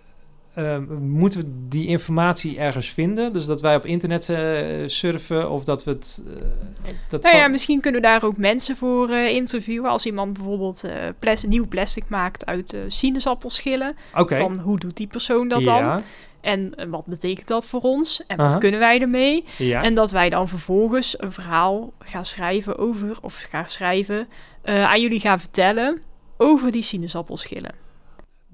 [0.59, 3.33] uh, moeten we die informatie ergens vinden?
[3.33, 4.39] Dus dat wij op internet uh,
[4.87, 6.23] surfen of dat we het.
[6.27, 9.91] Uh, dat nou ja, misschien kunnen we daar ook mensen voor interviewen.
[9.91, 10.85] Als iemand bijvoorbeeld
[11.19, 13.97] plas nieuw plastic maakt uit sinaasappelschillen.
[14.19, 14.39] Okay.
[14.39, 16.01] Van hoe doet die persoon dat dan?
[16.43, 18.27] En wat betekent dat voor ons?
[18.27, 18.59] En wat Aha.
[18.59, 19.45] kunnen wij ermee?
[19.59, 19.83] Ja.
[19.83, 24.29] En dat wij dan vervolgens een verhaal gaan schrijven over, of gaan schrijven,
[24.65, 26.03] aan jullie gaan vertellen
[26.37, 27.75] over die sinaasappelschillen.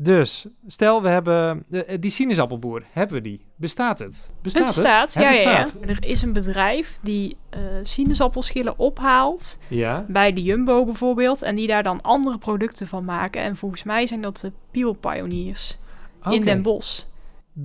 [0.00, 1.64] Dus, stel we hebben
[2.00, 3.40] die sinaasappelboer, hebben we die?
[3.56, 4.30] Bestaat het?
[4.42, 4.74] Bestaat het?
[4.74, 5.22] Bestaat, het?
[5.22, 5.74] Ja, bestaat.
[5.80, 10.04] Ja, Er is een bedrijf die uh, sinaasappelschillen ophaalt, ja.
[10.08, 13.42] bij de Jumbo bijvoorbeeld, en die daar dan andere producten van maken.
[13.42, 15.78] En volgens mij zijn dat de Peel Pioneers
[16.18, 16.34] okay.
[16.34, 17.04] in Den Bosch.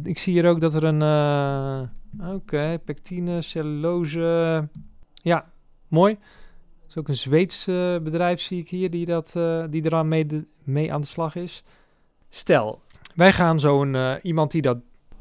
[0.04, 1.82] Ik zie hier ook dat er een, uh,
[2.20, 4.68] oké, okay, pectine, cellulose,
[5.14, 5.46] ja,
[5.88, 6.14] mooi.
[6.14, 9.32] Dat is ook een Zweeds uh, bedrijf, zie ik hier, die, dat,
[9.70, 11.64] die eraan mee, de, mee aan de slag is.
[12.30, 12.82] Stel,
[13.16, 14.78] wij gaan zo'n uh, iemand die dat.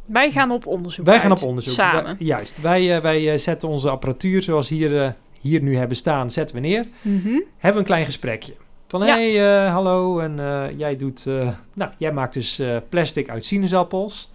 [0.07, 1.05] Wij gaan op onderzoek.
[1.05, 1.73] Wij uit, gaan op onderzoek.
[1.73, 2.05] Samen.
[2.05, 2.61] Wij, juist.
[2.61, 6.63] Wij, uh, wij uh, zetten onze apparatuur zoals hier, hier nu hebben staan, zetten we
[6.63, 6.87] neer.
[7.03, 7.45] Mm -hmm.
[7.57, 8.55] Hebben een klein gesprekje.
[8.89, 9.17] Van Ja.
[9.17, 10.19] hé, hey, hallo.
[10.19, 10.37] En
[10.77, 11.27] jij doet.
[11.75, 14.32] nou, jij maakt dus plastic uit sinaasappels.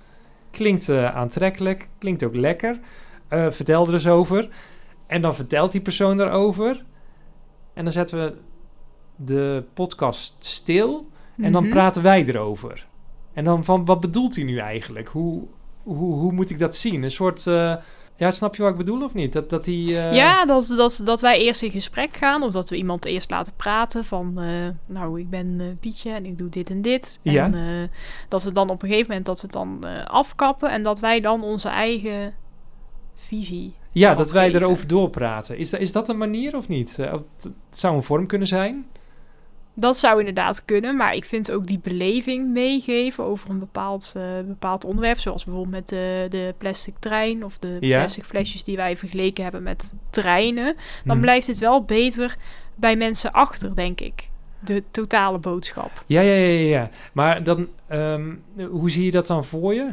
[0.58, 1.90] Klinkt aantrekkelijk.
[1.98, 2.80] Klinkt ook lekker.
[3.30, 4.50] vertel er eens over.
[5.08, 6.86] En dan vertelt die persoon daarover.
[7.74, 8.34] En dan zetten we
[9.16, 11.10] de podcast stil.
[11.38, 11.72] En dan Mhm.
[11.72, 12.88] praten wij erover.
[13.34, 15.08] En dan van, wat bedoelt hij nu eigenlijk?
[15.08, 15.44] Hoe,
[15.84, 17.04] hoe, hoe moet ik dat zien?
[17.04, 17.76] Een soort, eh,
[18.18, 19.34] ja, snap je wat ik bedoel of niet?
[19.34, 22.44] Dat, dat die, eh, Ja, dat, dat, dat wij eerst in gesprek gaan.
[22.44, 24.40] Of dat we iemand eerst laten praten van...
[24.40, 27.20] eh, nou, ik ben eh, Pietje en ik doe dit en dit.
[27.22, 27.44] Ja.
[27.44, 27.92] En
[28.28, 30.72] dat we dan op een gegeven moment dat we het dan afkappen...
[30.72, 32.34] en dat wij dan onze eigen
[33.16, 34.62] visie ja, dat wij geven.
[34.62, 35.58] erover doorpraten.
[35.58, 36.98] Is, dat is dat een manier of niet?
[36.98, 38.86] Het zou een vorm kunnen zijn.
[39.80, 44.24] Dat zou inderdaad kunnen, maar ik vind ook die beleving meegeven over een bepaald, eh,
[44.48, 45.20] bepaald onderwerp.
[45.20, 47.98] Zoals bijvoorbeeld met de, de plastic trein of de Ja.
[47.98, 50.76] plastic flesjes die wij vergeleken hebben met treinen.
[51.06, 51.20] Dan Mhm.
[51.22, 52.36] blijft het wel beter
[52.76, 54.30] bij mensen achter, denk ik.
[54.60, 56.04] De totale boodschap.
[56.06, 56.90] Ja, ja, ja, ja, ja.
[57.14, 58.36] Maar dan, ehm,
[58.70, 59.90] hoe zie je dat dan voor je?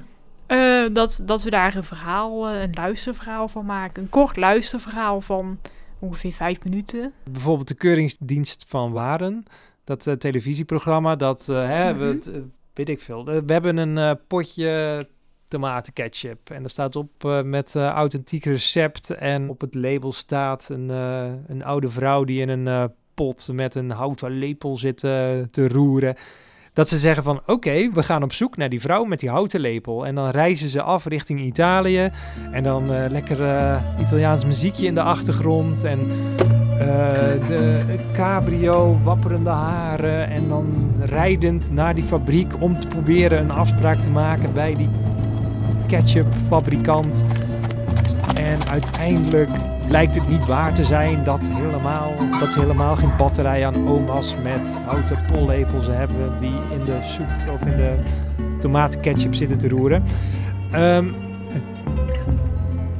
[0.47, 4.03] Eh, dat, dat we daar een verhaal, eh, een luisterverhaal van maken.
[4.03, 5.59] Een kort luisterverhaal van
[5.99, 7.13] ongeveer vijf minuten.
[7.31, 9.45] Bijvoorbeeld de Keuringsdienst van Waren.
[9.85, 12.35] Dat eh, televisieprogramma, dat hè, we, Mhm.
[12.37, 12.41] eh,
[12.75, 13.25] weet ik veel.
[13.25, 15.03] We hebben een potje
[15.49, 16.51] tomatenketchup.
[16.51, 19.11] En er staat op met authentiek recept.
[19.11, 20.89] En op het label staat een,
[21.47, 26.15] een oude vrouw die in een pot met een houten lepel zit te roeren.
[26.73, 29.61] Dat ze zeggen van oké, we gaan op zoek naar die vrouw met die houten
[29.61, 30.07] lepel.
[30.07, 32.11] En dan reizen ze af richting Italië.
[32.53, 33.39] En dan lekker
[34.01, 35.85] Italiaans muziekje in de achtergrond.
[35.85, 36.11] En
[36.79, 40.29] de cabrio, wapperende haren.
[40.29, 44.89] En dan rijdend naar die fabriek om te proberen een afspraak te maken bij die
[45.87, 47.25] ketchupfabrikant.
[48.37, 49.51] En uiteindelijk
[49.89, 54.37] blijkt het niet waar te zijn dat, helemaal, dat ze helemaal geen batterij aan oma's
[54.43, 57.95] met houten pollepels hebben die in de soep of in de
[58.61, 60.03] tomatenketchup zitten te roeren.
[60.71, 61.05] Ehm,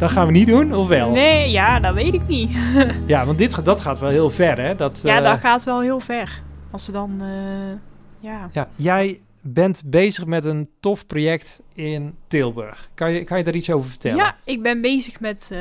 [0.05, 1.11] dat gaan we niet doen, of wel?
[1.11, 2.51] Nee, ja, dat weet ik niet.
[3.07, 4.75] Ja, want dit, dat gaat wel heel ver, hè?
[4.75, 6.43] Dat, ja, eh, dat gaat wel heel ver.
[6.71, 8.49] Als ze dan, eh, ja.
[8.53, 12.89] Ja, jij bent bezig met een tof project in Tilburg.
[12.95, 14.17] Kan je, kan je daar iets over vertellen?
[14.17, 15.59] Ja, ik ben bezig met, uh,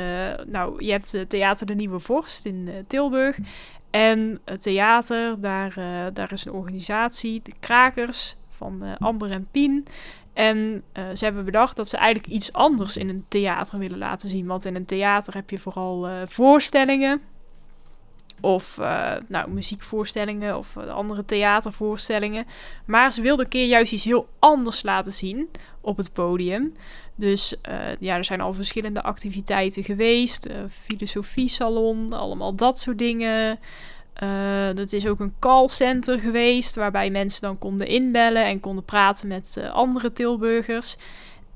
[0.47, 3.37] nou, je hebt uh, Theater de Nieuwe Vorst in uh, Tilburg.
[3.89, 5.73] En het theater, daar,
[6.13, 9.85] daar is een organisatie, de Krakers, van Amber en Pien.
[10.33, 14.45] En ze hebben bedacht dat ze eigenlijk iets anders in een theater willen laten zien.
[14.45, 17.21] Want in een theater heb je vooral voorstellingen
[18.41, 22.45] of uh, nou, muziekvoorstellingen of andere theatervoorstellingen.
[22.85, 25.49] Maar ze wilde een keer juist iets heel anders laten zien
[25.81, 26.73] op het podium.
[27.15, 27.55] Dus
[27.99, 30.49] ja, er zijn al verschillende activiteiten geweest.
[30.69, 33.59] Filosofie salon, allemaal dat soort dingen.
[34.73, 39.61] Dat is ook een callcenter geweest waarbij mensen dan konden inbellen en konden praten met
[39.71, 40.97] andere Tilburgers.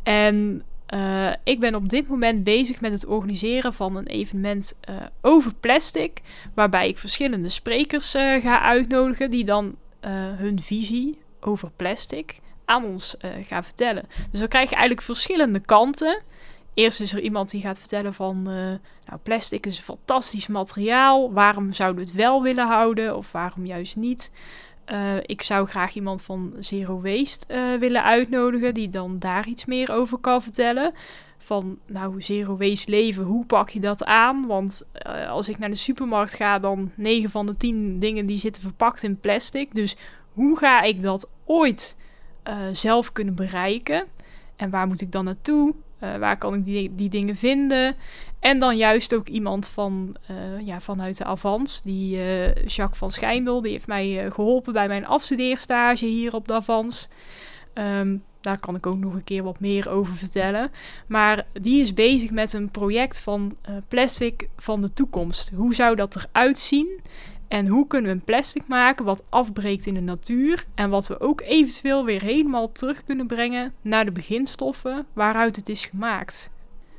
[0.04, 4.96] En uh, ik ben op dit moment bezig met het organiseren van een evenement uh,
[5.22, 6.22] over plastic.
[6.54, 9.76] Waarbij ik verschillende sprekers uh, ga uitnodigen die dan
[10.36, 14.04] hun visie over plastic aan ons gaan vertellen.
[14.32, 16.22] Dus dan krijg je eigenlijk verschillende kanten.
[16.78, 21.34] Eerst is er iemand die gaat vertellen van nou, plastic is een fantastisch materiaal.
[21.34, 24.32] Waarom zouden we het wel willen houden of waarom juist niet?
[24.92, 29.66] Uh, ik zou graag iemand van Zero Waste uh, willen uitnodigen, die dan daar iets
[29.66, 30.94] meer over kan vertellen.
[31.38, 34.46] Van, nou, Zero Waste leven, hoe pak je dat aan?
[34.46, 34.84] Want
[35.30, 39.04] als ik naar de supermarkt ga, dan 9 van de 10 dingen die zitten verpakt
[39.04, 39.76] in plastic.
[39.76, 39.96] Dus
[40.34, 41.98] hoe ga ik dat ooit
[42.72, 44.06] zelf kunnen bereiken?
[44.56, 45.74] En waar moet ik dan naartoe?
[46.04, 47.96] Uh, waar kan ik die, die dingen vinden?
[48.40, 53.10] En dan juist ook iemand van, uh, ja, vanuit de Avans, die uh, Jacques van
[53.10, 57.10] Schijndel, die heeft mij geholpen bij mijn afstudeerstage hier op de Avans.
[57.74, 60.72] Um, daar kan ik ook nog een keer wat meer over vertellen.
[61.08, 63.58] Maar die is bezig met een project van
[63.88, 65.52] plastic van de toekomst.
[65.56, 67.02] Hoe zou dat eruit zien?
[67.48, 71.20] En hoe kunnen we een plastic maken wat afbreekt in de natuur en wat we
[71.20, 76.52] ook eventueel weer helemaal terug kunnen brengen naar de beginstoffen waaruit het is gemaakt.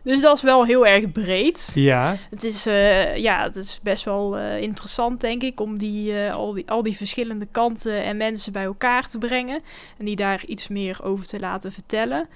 [0.02, 1.70] Dus dat is wel heel erg breed.
[1.74, 2.16] Ja.
[2.30, 6.34] Het is, uh, ja, het is best wel uh, interessant, denk ik, om die, uh,
[6.34, 9.62] al, die, al die verschillende kanten en mensen bij elkaar te brengen.
[9.98, 12.28] En die daar iets meer over te laten vertellen.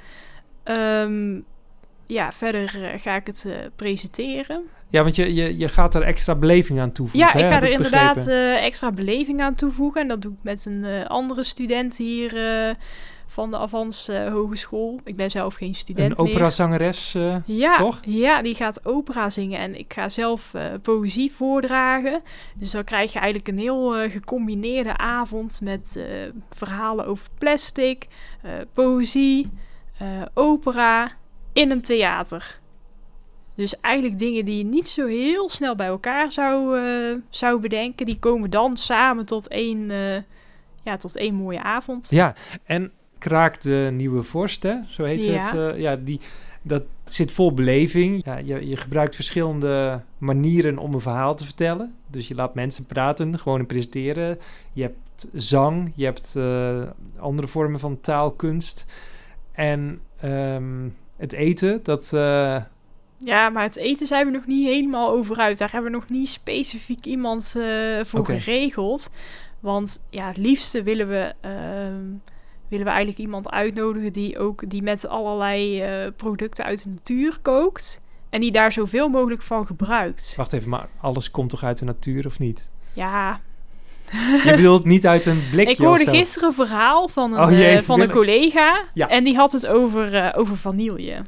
[0.64, 1.44] Um,
[2.06, 3.46] ja, verder ga ik het
[3.76, 4.64] presenteren.
[4.92, 7.28] Ja, want je, je, je gaat er extra beleving aan toevoegen.
[7.28, 10.00] Ja, ik ga er inderdaad uh, extra beleving aan toevoegen.
[10.00, 12.34] En dat doe ik met een uh, andere student hier
[12.68, 12.74] uh,
[13.26, 15.00] van de Avans Hogeschool.
[15.04, 18.00] Ik ben zelf geen student Een operazangeres, ja, toch?
[18.02, 19.58] Ja, die gaat opera zingen.
[19.58, 20.52] En ik ga zelf
[20.82, 22.22] poëzie voordragen.
[22.54, 25.98] Dus dan krijg je eigenlijk een heel gecombineerde avond met
[26.50, 28.06] verhalen over plastic,
[28.72, 29.50] poëzie,
[30.34, 31.12] opera
[31.52, 32.60] in een theater.
[33.62, 38.06] Dus eigenlijk dingen die je niet zo heel snel bij elkaar zou, uh, zou bedenken,
[38.06, 40.16] die komen dan samen tot één, uh,
[40.82, 42.10] ja, tot één mooie avond.
[42.10, 44.74] Ja, en Kraak de Nieuwe Vorst, hè?
[44.88, 45.40] zo heet ja.
[45.40, 45.54] het.
[45.54, 46.20] Uh, ja, die,
[46.62, 48.24] dat zit vol beleving.
[48.24, 51.94] Ja, je, je gebruikt verschillende manieren om een verhaal te vertellen.
[52.06, 54.38] Dus je laat mensen praten, gewoon presenteren.
[54.72, 56.36] Je hebt zang, je hebt
[57.18, 58.86] andere vormen van taalkunst.
[59.52, 62.12] En um, het eten, dat
[63.24, 65.58] ja, maar het eten zijn we nog niet helemaal over uit.
[65.58, 68.40] Daar hebben we nog niet specifiek iemand uh, voor okay.
[68.40, 69.10] geregeld.
[69.60, 71.50] Want ja, het liefste willen we, uh,
[72.68, 77.38] willen we eigenlijk iemand uitnodigen die ook die met allerlei uh, producten uit de natuur
[77.42, 78.02] kookt.
[78.30, 80.34] En die daar zoveel mogelijk van gebruikt.
[80.36, 82.70] Wacht even, maar alles komt toch uit de natuur of niet?
[82.92, 83.40] Ja.
[84.44, 87.82] Je bedoelt niet uit een blikje Ik hoorde gisteren een verhaal van een, oh, jee,
[87.82, 88.84] van een collega.
[88.94, 89.08] Ja.
[89.08, 91.22] En die had het over, over vanille.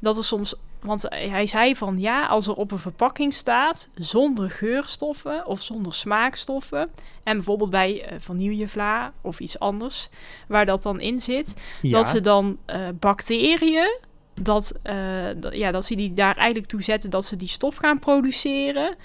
[0.00, 0.54] Dat er soms
[0.86, 5.94] want hij zei van ja, als er op een verpakking staat zonder geurstoffen of zonder
[5.94, 6.90] smaakstoffen.
[7.22, 10.08] En bijvoorbeeld bij uh, vanillevla of iets anders
[10.48, 11.54] waar dat dan in zit.
[11.82, 11.92] Ja.
[11.92, 13.98] Dat ze dan uh, bacteriën,
[14.34, 17.98] dat, uh, ja, dat ze die daar eigenlijk toe zetten dat ze die stof gaan
[17.98, 18.96] produceren.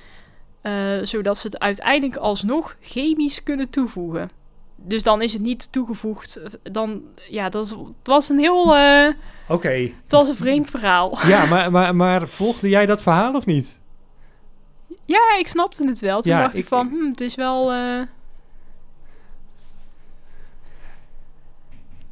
[1.04, 4.41] zodat ze het uiteindelijk alsnog chemisch kunnen toevoegen.
[4.84, 6.40] Dus dan is het niet toegevoegd.
[6.72, 8.76] Dan, ja, dat is, het was een heel.
[8.78, 9.18] Uh, Oké.
[9.54, 9.82] Okay.
[10.04, 11.18] Het was een vreemd verhaal.
[11.28, 13.80] Ja, maar, maar, maar volgde jij dat verhaal of niet?
[15.06, 16.22] Ja, ik snapte het wel.
[16.22, 17.72] Toen Ja, dacht ik, ik- van, hm, het is wel.
[17.72, 18.02] eh,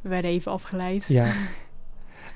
[0.00, 1.08] We werden even afgeleid.
[1.08, 1.26] Ja.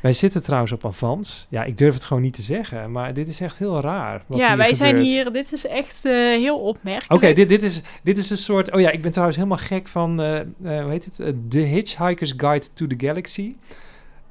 [0.05, 1.47] Wij zitten trouwens op avans.
[1.49, 4.23] Ja, ik durf het gewoon niet te zeggen, maar dit is echt heel raar.
[4.27, 5.33] Wat ja, hier wij zijn hier.
[5.33, 7.12] Dit is echt eh, heel opmerkelijk.
[7.12, 8.73] Oké, dit, dit, is, dit is een soort...
[8.73, 10.23] Oh ja, ik ben trouwens helemaal gek van...
[10.23, 11.35] eh, hoe heet het?
[11.49, 13.55] The Hitchhiker's Guide to the Galaxy.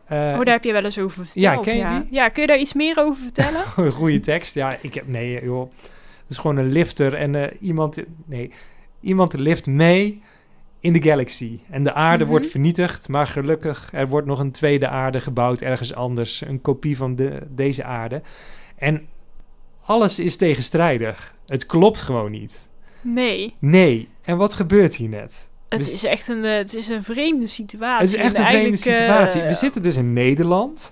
[0.06, 1.66] Eh, Oh, daar heb je wel eens over verteld.
[1.66, 2.14] Ja, ken je die?
[2.14, 3.64] Ja, kun je daar iets meer over vertellen?
[3.86, 4.56] een goede tekst.
[4.56, 5.08] Ja, ik heb...
[5.08, 5.72] Nee, joh.
[5.82, 7.98] Het is gewoon een lifter en iemand...
[8.26, 8.52] Nee,
[9.00, 10.22] iemand lift mee
[10.84, 11.60] in de galaxy.
[11.70, 12.32] En de aarde Mhm.
[12.32, 16.42] wordt vernietigd, maar gelukkig, er wordt nog een tweede aarde gebouwd ergens anders.
[16.42, 18.22] Een kopie van de, deze aarde.
[18.76, 19.08] En
[19.86, 21.36] alles is tegenstrijdig.
[21.48, 22.70] Het klopt gewoon niet.
[23.02, 24.10] Nee, Nee.
[24.22, 25.50] En wat gebeurt hier net?
[25.70, 28.08] het Dus- is echt een, eh, het is een vreemde situatie.
[28.08, 29.42] Het is echt En een vreemde eh, situatie.
[29.42, 30.90] We zitten dus in Nederland.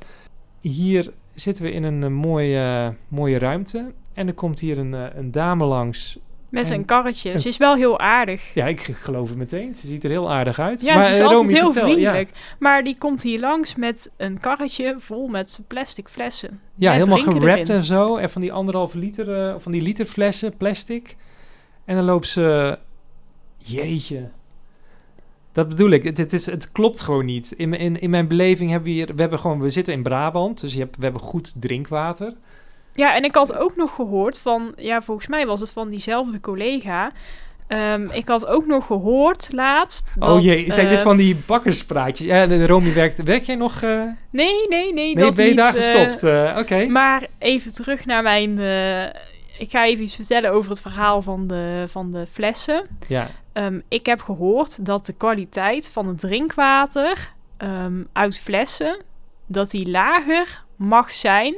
[0.61, 3.93] Hier zitten we in een, eh, mooie, mooie ruimte.
[4.13, 6.19] En er komt hier een, een dame langs.
[6.51, 7.31] Met en- een karretje.
[7.31, 8.53] en- Ze is wel heel aardig.
[8.53, 9.75] Ja, ik geloof het meteen.
[9.75, 10.81] Ze ziet er heel aardig uit.
[10.81, 11.93] Ja, maar, ze is eh, altijd Romy, heel vertel, ja.
[11.95, 12.29] vriendelijk.
[12.59, 16.59] Maar die komt hier langs met een karretje vol met plastic flessen.
[16.75, 17.65] Ja, helemaal erin.
[17.65, 18.15] en zo.
[18.15, 21.15] En van die anderhalve liter, eh, van die liter flessen, plastic.
[21.85, 22.77] En dan loopt ze...
[23.57, 24.29] Jeetje.
[25.51, 26.03] Dat bedoel ik.
[26.03, 27.51] Het, het, is, het klopt gewoon niet.
[27.51, 29.15] In, mijn- in, in mijn beleving hebben we hier...
[29.15, 32.33] We, hebben gewoon, we zitten in Brabant, dus je hebt, we hebben goed drinkwater.
[32.93, 34.73] Ja, en ik had ook nog gehoord van...
[34.77, 37.11] Ja, volgens mij was het van diezelfde collega.
[37.67, 40.15] Ehm, ik had ook nog gehoord laatst...
[40.19, 42.27] Dat, oh jee, zijn dit eh, van die bakkerspraatjes?
[42.27, 43.23] Ja, de, Romy werkt...
[43.23, 43.81] Werk jij nog...
[43.81, 46.57] eh, Nee, nee, nee, nee, dat ben je niet, daar eh, gestopt?
[46.59, 46.85] Oké.
[46.85, 48.59] Maar even terug naar mijn...
[49.57, 52.83] ik ga even iets vertellen over het verhaal van de, van de flessen.
[53.07, 53.29] Ja.
[53.53, 58.97] Ehm, ik heb gehoord dat de kwaliteit van het drinkwater ehm, uit flessen...
[59.45, 61.55] dat die lager mag zijn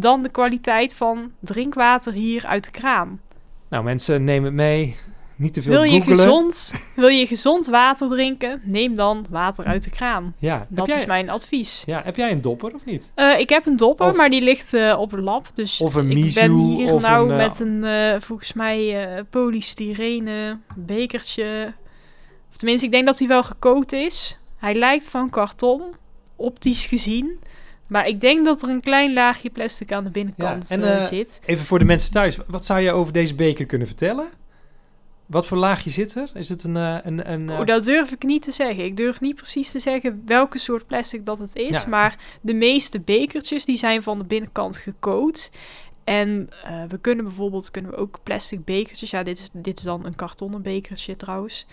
[0.00, 3.20] dan de kwaliteit van drinkwater hier uit de kraan.
[3.68, 4.96] Nou mensen, neem het mee.
[5.36, 8.60] Niet te veel Wil je, gezond, wil je gezond water drinken?
[8.64, 10.34] Neem dan water uit de kraan.
[10.38, 10.66] Ja.
[10.68, 11.82] Dat jij, is mijn advies.
[11.86, 13.10] Ja, heb jij een dopper of niet?
[13.14, 15.46] Eh, ik heb een dopper, Of- maar die ligt eh, op een lab.
[15.54, 20.58] Dus Of een ik ben hier of nou een, eh, met een, volgens mij, polystyrene
[20.76, 21.74] bekertje.
[22.50, 24.38] Of tenminste, ik denk dat hij wel gecoat is.
[24.56, 25.82] Hij lijkt van karton,
[26.36, 27.38] optisch gezien.
[27.86, 30.96] Maar ik denk dat er een klein laagje plastic aan de binnenkant Ja, en, eh,
[30.96, 31.40] eh, zit.
[31.44, 32.38] Even voor de mensen thuis.
[32.46, 34.28] Wat zou je over deze beker kunnen vertellen?
[35.26, 36.30] Wat voor laagje zit er?
[36.34, 36.76] Is het een...
[36.76, 38.84] eh, een, een Oh, dat durf ik niet te zeggen.
[38.84, 41.80] Ik durf niet precies te zeggen welke soort plastic dat het is.
[41.82, 41.88] Ja.
[41.88, 45.50] Maar de meeste bekertjes die zijn van de binnenkant gecoat.
[46.04, 46.50] En
[46.88, 49.10] we kunnen bijvoorbeeld kunnen we ook plastic bekertjes.
[49.10, 51.66] Ja, dit is, dit is dan een kartonnen bekertje trouwens.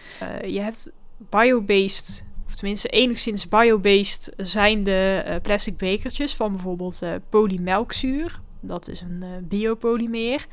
[0.45, 0.91] Je hebt
[1.29, 2.23] biobased,
[2.53, 8.39] of tenminste enigszins biobased zijn de eh, plastic bekertjes van bijvoorbeeld eh polymelkzuur.
[8.59, 10.45] Dat is een eh, biopolymeer.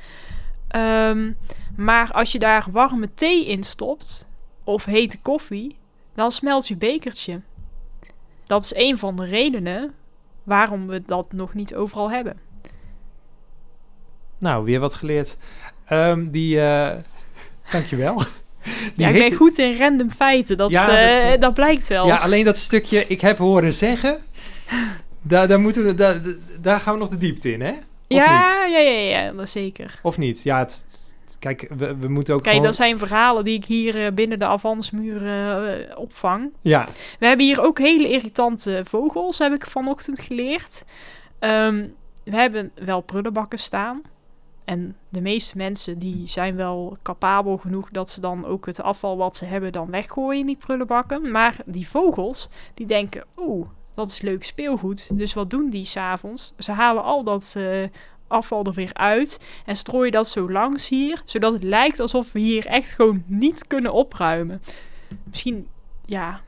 [0.69, 1.33] Ehm,
[1.77, 4.33] maar als je daar warme thee in stopt,
[4.65, 5.77] of hete koffie,
[6.15, 7.41] dan smelt je bekertje.
[8.47, 9.95] Dat is een van de redenen
[10.43, 12.41] waarom we dat nog niet overal hebben.
[14.39, 15.37] Nou, weer wat geleerd.
[15.85, 16.57] Ehm, die...
[17.73, 18.23] dankjewel.
[18.97, 22.07] Ja, ik ben goed in random feiten, dat, Ja, eh, dat, dat, eh, blijkt wel.
[22.07, 24.19] Ja, alleen dat stukje ik heb horen zeggen...
[25.23, 26.21] Daar, daar, moeten we, daar,
[26.61, 27.71] daar gaan we nog de diepte in, hè?
[27.71, 28.73] Of ja, niet?
[28.73, 29.99] ja, ja, ja, dat zeker.
[30.03, 30.43] Of niet?
[30.43, 32.69] Ja, het, het- kijk, we, we moeten ook Kijk, gewoon...
[32.71, 36.53] dat zijn verhalen die ik hier eh, binnen de avansmuren eh, opvang.
[36.61, 40.85] Ja, We hebben hier ook hele irritante vogels, heb ik vanochtend geleerd.
[41.39, 41.87] Ehm,
[42.25, 44.03] we hebben wel prullenbakken staan.
[44.71, 49.17] En de meeste mensen die zijn wel capabel genoeg dat ze dan ook het afval
[49.17, 51.31] wat ze hebben dan weggooien in die prullenbakken.
[51.31, 55.19] Maar die vogels, die denken, oeh, dat is leuk speelgoed.
[55.19, 56.55] Dus wat doen die s'avonds?
[56.59, 57.83] Ze halen al dat eh,
[58.27, 62.41] afval er weer uit en strooien dat zo langs hier, zodat het lijkt alsof we
[62.41, 64.63] hier echt gewoon niet kunnen opruimen.
[65.25, 65.69] Misschien,
[66.05, 66.41] ja,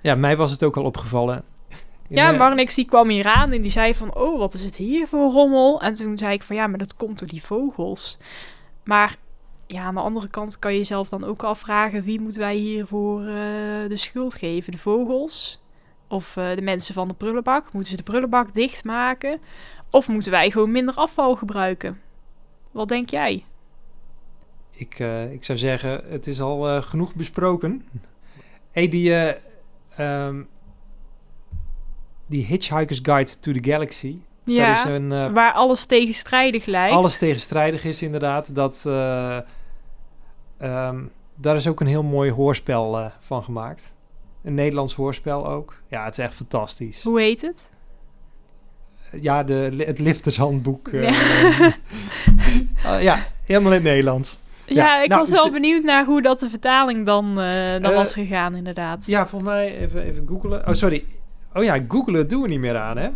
[0.00, 1.44] ja, mij was het ook al opgevallen.
[2.08, 4.14] Ja, Marnix die kwam hier aan en die zei van...
[4.14, 5.80] Oh, wat is het hier voor rommel?
[5.80, 6.56] En toen zei ik van...
[6.56, 8.18] Ja, maar dat komt door die vogels.
[8.84, 9.16] Maar
[9.66, 12.02] ja, aan de andere kant kan je jezelf dan ook afvragen...
[12.02, 13.26] Wie moeten wij hiervoor eh
[13.88, 14.72] de schuld geven?
[14.72, 15.60] De vogels?
[16.08, 17.72] Of eh, de mensen van de prullenbak?
[17.72, 19.40] Moeten ze de prullenbak dichtmaken?
[19.90, 22.00] Of moeten wij gewoon minder afval gebruiken?
[22.70, 23.44] Wat denk jij?
[24.70, 27.88] Ik, eh, ik zou zeggen, het is al genoeg besproken.
[28.70, 29.34] hey, die, eh,
[29.96, 30.42] ehm,
[32.28, 34.16] die Hitchhiker's Guide to the Galaxy.
[34.44, 36.94] Daar is Ja, een, eh, waar alles tegenstrijdig lijkt.
[36.94, 38.54] alles tegenstrijdig is inderdaad.
[38.54, 39.38] Dat, eh,
[40.58, 40.98] ehm,
[41.34, 43.94] daar is ook een heel mooi hoorspel eh, van gemaakt.
[44.44, 45.74] Een Nederlands hoorspel ook.
[45.88, 47.02] Ja, het is echt fantastisch.
[47.02, 47.70] Hoe heet het?
[49.20, 50.88] Ja, de, het liftershandboek.
[50.92, 51.08] Ja.
[52.84, 54.40] ah, ja, helemaal in het Nederlands.
[54.66, 57.34] Ja, Ja, ik nou, was wel benieuwd naar hoe dat de vertaling dan,
[57.82, 59.06] dan was gegaan, inderdaad.
[59.06, 60.68] Ja, volgens mij even, even googlen.
[60.68, 61.04] Oh, sorry.
[61.58, 63.08] Oh ja, googlen doen we niet meer aan, hè?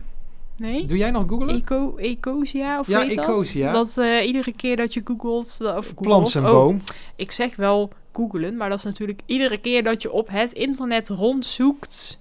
[0.56, 0.84] Nee?
[0.84, 1.54] Doe jij nog googlen?
[1.54, 3.24] Eco, Ecosia of Ja, weet dat?
[3.24, 3.72] Ecosia.
[3.72, 5.58] Dat eh, iedere keer dat je googelt...
[5.60, 6.82] eh, Of Plant oh, boom.
[7.16, 11.08] ik zeg wel googelen, maar dat is natuurlijk iedere keer dat je op het internet
[11.08, 12.20] rondzoekt...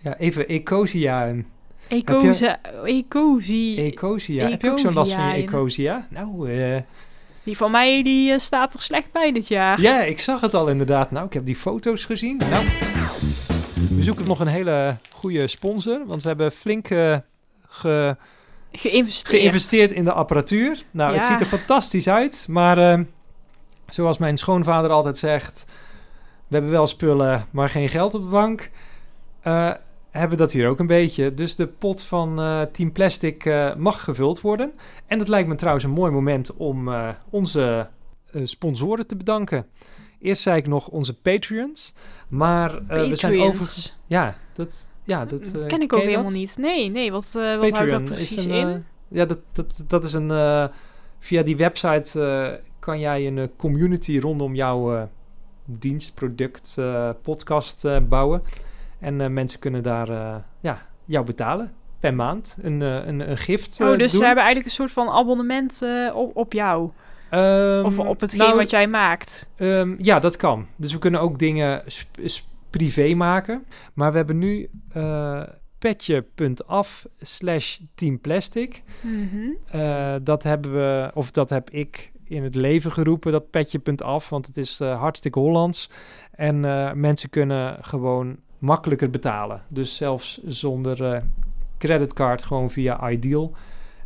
[0.00, 1.46] Ja, even Ecosiaan.
[1.88, 2.60] Ecosia...
[2.84, 3.76] Ecosia...
[3.76, 4.48] Ecosia.
[4.48, 5.42] Heb je ook zo'n last van je.
[5.42, 6.06] Ecosia?
[6.10, 6.76] Nou, eh,
[7.42, 9.80] Die van mij die eh, staat er slecht bij dit jaar.
[9.80, 11.10] Ja, ik zag het al inderdaad.
[11.10, 12.36] Nou, ik heb die foto's gezien.
[12.50, 12.64] Nou,
[14.08, 16.86] zoeken nog een hele goede sponsor, want we hebben flink
[17.68, 18.16] ge-
[18.72, 19.40] Geïnvesteerd.
[19.40, 20.82] geïnvesteerd in de apparatuur.
[20.90, 23.00] Nou, het ziet er fantastisch uit, maar eh,
[23.88, 25.64] zoals mijn schoonvader altijd zegt,
[26.48, 28.70] we hebben wel spullen, maar geen geld op de bank.
[29.40, 29.70] Eh,
[30.10, 31.34] hebben dat hier ook een beetje.
[31.34, 33.44] Dus de pot van eh, Team Plastic
[33.76, 34.72] mag gevuld worden.
[35.06, 36.90] En dat lijkt me trouwens een mooi moment om
[37.30, 37.88] onze
[38.44, 39.66] sponsoren te bedanken.
[40.20, 41.92] Eerst zei ik nog onze Patreons,
[42.28, 43.92] maar eh, we zijn over...
[44.06, 46.32] Ja, dat, ja, dat eh, ken ik ook helemaal dat?
[46.32, 46.56] niet.
[46.56, 48.84] Nee, nee, wat, eh wat houdt dat precies een, in?
[49.08, 50.70] ja, dat, dat, dat is een.
[51.18, 55.08] via die website kan jij een community rondom jouw
[55.64, 56.76] dienst, product,
[57.22, 58.42] podcast bouwen.
[58.98, 60.08] En mensen kunnen daar
[60.60, 62.58] ja, jou betalen per maand.
[62.62, 63.80] Een, een, een gift.
[63.80, 64.20] oh, dus doen.
[64.20, 65.82] we hebben eigenlijk een soort van abonnement
[66.14, 66.90] op, op jou.
[67.30, 69.50] Ehm, Of op hetgeen nou, wat jij maakt.
[69.56, 70.66] Ehm, ja, dat kan.
[70.76, 71.82] Dus we kunnen ook dingen
[72.70, 73.64] privé maken.
[73.94, 75.42] Maar we hebben nu eh
[75.78, 78.82] petje.af slash teamplastic.
[79.00, 79.50] Mhm.
[79.70, 84.28] Eh, dat hebben we, of dat heb ik in het leven geroepen, dat petje.af.
[84.28, 85.90] Want het is eh, hartstikke Hollands.
[86.30, 86.60] En
[87.00, 89.62] mensen kunnen gewoon makkelijker betalen.
[89.68, 91.22] Dus zelfs zonder
[91.78, 93.52] creditcard, gewoon via Ideal.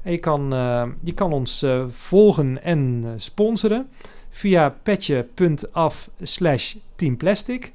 [0.02, 3.88] En je kan, eh, je kan ons eh, volgen en eh, sponsoren
[4.30, 7.72] via petje.af slash teamplastic.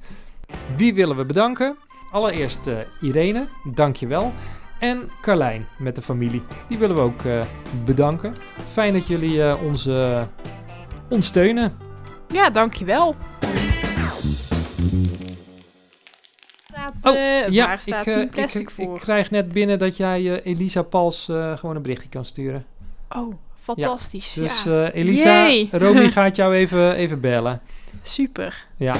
[0.75, 1.77] Wie willen we bedanken?
[2.11, 4.33] Allereerst eh, Irene, dankjewel.
[4.79, 6.41] En Carlijn met de familie.
[6.67, 7.21] Die willen we ook
[7.85, 8.33] bedanken.
[8.71, 9.89] Fijn dat jullie ons
[11.09, 11.77] ons steunen.
[12.27, 13.15] Ja, dankjewel.
[16.97, 18.95] Staat, Oh, eh, ja, waar staat ik, eh, Team Plastic ik, voor?
[18.95, 22.65] ik krijg net binnen dat jij eh, Elisa Pals gewoon een berichtje kan sturen.
[23.09, 24.33] Oh, fantastisch.
[24.33, 25.69] Ja, Dus Elisa, Yay.
[25.81, 27.61] Romy gaat jou even, even bellen.
[28.01, 28.65] super.
[28.77, 28.95] Ja.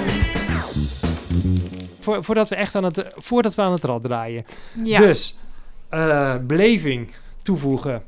[2.00, 4.45] Voor, voordat, we echt aan het, voordat we aan het rad draaien.
[4.84, 5.00] Ja.
[5.00, 5.38] Dus,
[6.48, 7.10] beleving
[7.41, 8.04] toevoegen.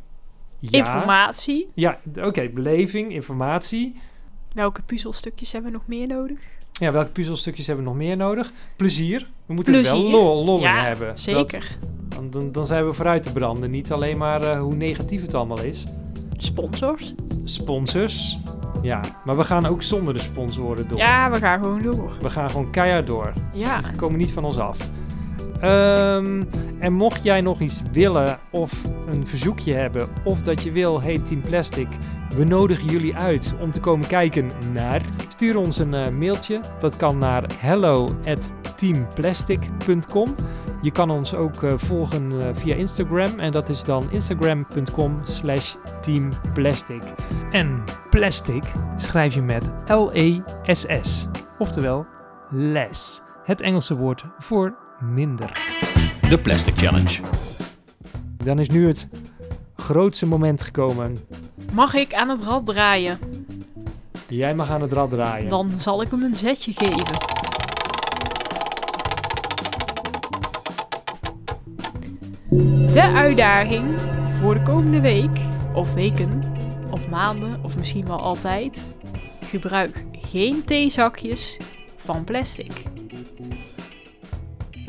[0.59, 0.77] Ja.
[0.77, 1.69] Informatie.
[1.73, 3.99] Ja, oké, beleving, informatie.
[4.53, 6.39] Welke puzzelstukjes hebben we nog meer nodig?
[6.79, 8.51] Ja, welke puzzelstukjes hebben we nog meer nodig?
[8.75, 9.29] Plezier.
[9.45, 11.07] We moeten er wel lol, lol in ja, hebben.
[11.07, 11.77] Dat- zeker.
[12.09, 13.69] dan, dan, dan zijn we vooruit te branden.
[13.69, 15.85] Niet alleen maar eh, hoe negatief het allemaal is.
[16.37, 17.13] Sponsors.
[17.43, 18.37] Sponsors.
[18.81, 20.97] Ja, maar we gaan ook zonder de sponsoren door.
[20.97, 22.11] Ja, we gaan gewoon door.
[22.21, 23.33] We gaan gewoon keihard door.
[23.53, 23.81] Ja.
[23.81, 24.89] Die komen niet van ons af.
[25.59, 26.43] Ehm,
[26.79, 28.71] en mocht jij nog iets willen of
[29.07, 31.87] een verzoekje hebben of dat je wil, hey Team Plastic,
[32.35, 35.01] we nodigen jullie uit om te komen kijken naar.
[35.29, 36.59] Stuur ons een eh, mailtje.
[36.79, 40.35] Dat kan naar hello@teamplastic.com.
[40.81, 45.75] Je kan ons ook eh, volgen eh, via Instagram en dat is dan instagram.com slash
[46.01, 47.03] teamplastic.
[47.51, 48.63] En plastic
[48.95, 52.05] schrijf je met L-E-S-S, oftewel
[52.49, 53.21] less.
[53.43, 55.51] Het Engelse woord voor minder.
[56.29, 57.21] De Plastic Challenge.
[58.37, 59.07] Dan is nu het
[59.75, 61.17] grootste moment gekomen.
[61.73, 63.19] Mag ik aan het rad draaien?
[64.27, 65.49] Jij mag aan het rad draaien.
[65.49, 67.27] Dan zal ik hem een zetje geven.
[72.93, 73.99] De uitdaging
[74.39, 75.37] voor de komende week,
[75.73, 76.41] of weken,
[76.91, 78.95] of maanden, of misschien wel altijd.
[79.41, 81.57] Gebruik geen theezakjes
[81.97, 82.88] van plastic.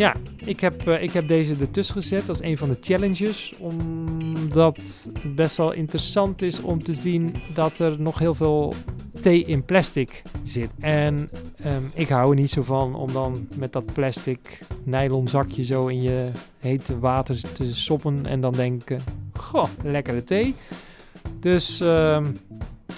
[0.01, 3.53] Ja, ik heb, eh, ik heb deze ertussen gezet als een van de challenges.
[3.59, 8.75] Omdat het best wel interessant is om te zien dat er nog heel veel
[9.21, 10.71] thee in plastic zit.
[10.79, 15.65] En ehm, ik hou er niet zo van om dan met dat plastic nylon zakje
[15.65, 18.27] zo in je hete water te soppen.
[18.27, 20.55] En dan denken, goh, lekkere thee.
[21.41, 22.27] Dus ehm,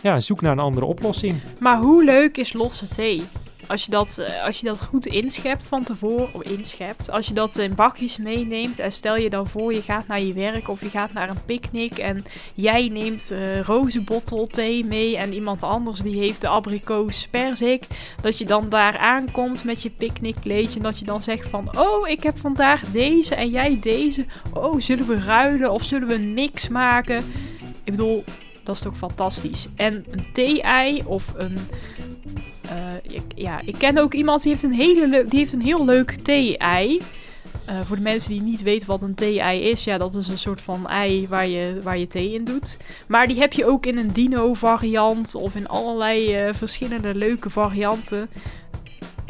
[0.02, 1.40] ja, zoek naar een andere oplossing.
[1.60, 3.22] Maar hoe leuk is losse thee?
[3.72, 7.34] Als je dat, eh, als je dat goed inschept van tevoren, of inschept, als je
[7.34, 10.80] dat in bakjes meeneemt en stel je dan voor je gaat naar je werk of
[10.80, 16.00] je gaat naar een picknick en jij neemt eh rozenbottel thee mee en iemand anders
[16.00, 17.86] die heeft de abrikoos perzik,
[18.20, 22.08] dat je dan daar aankomt met je picknickkleedje en dat je dan zegt van, oh
[22.08, 26.34] ik heb vandaag deze en jij deze, oh zullen we ruilen of zullen we een
[26.34, 27.24] mix maken?
[27.84, 28.24] Ik bedoel,
[28.62, 29.68] dat is toch fantastisch.
[29.76, 31.58] En een thee-ei of een
[33.12, 36.10] ik, ja, ik ken ook iemand die heeft een, hele die heeft een heel leuk
[36.10, 37.00] thee-ei.
[37.64, 40.38] Eh, voor de mensen die niet weten wat een thee-ei is, ja, dat is een
[40.38, 42.78] soort van ei waar je, waar je thee in doet.
[43.08, 48.30] Maar die heb je ook in een dino-variant of in allerlei eh, verschillende leuke varianten.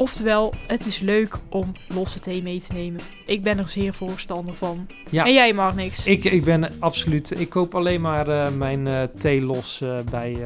[0.03, 3.01] Oftewel, het is leuk om losse thee mee te nemen.
[3.25, 4.87] Ik ben er zeer voorstander van.
[5.09, 5.25] Ja.
[5.25, 6.07] En jij mag niks.
[6.07, 7.39] Ik, ik ben absoluut.
[7.39, 10.37] Ik koop alleen maar eh, mijn eh, thee los eh, bij,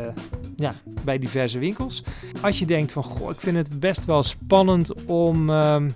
[0.56, 2.04] ja, bij diverse winkels.
[2.42, 5.90] Als je denkt van, goh, ik vind het best wel spannend om ehm,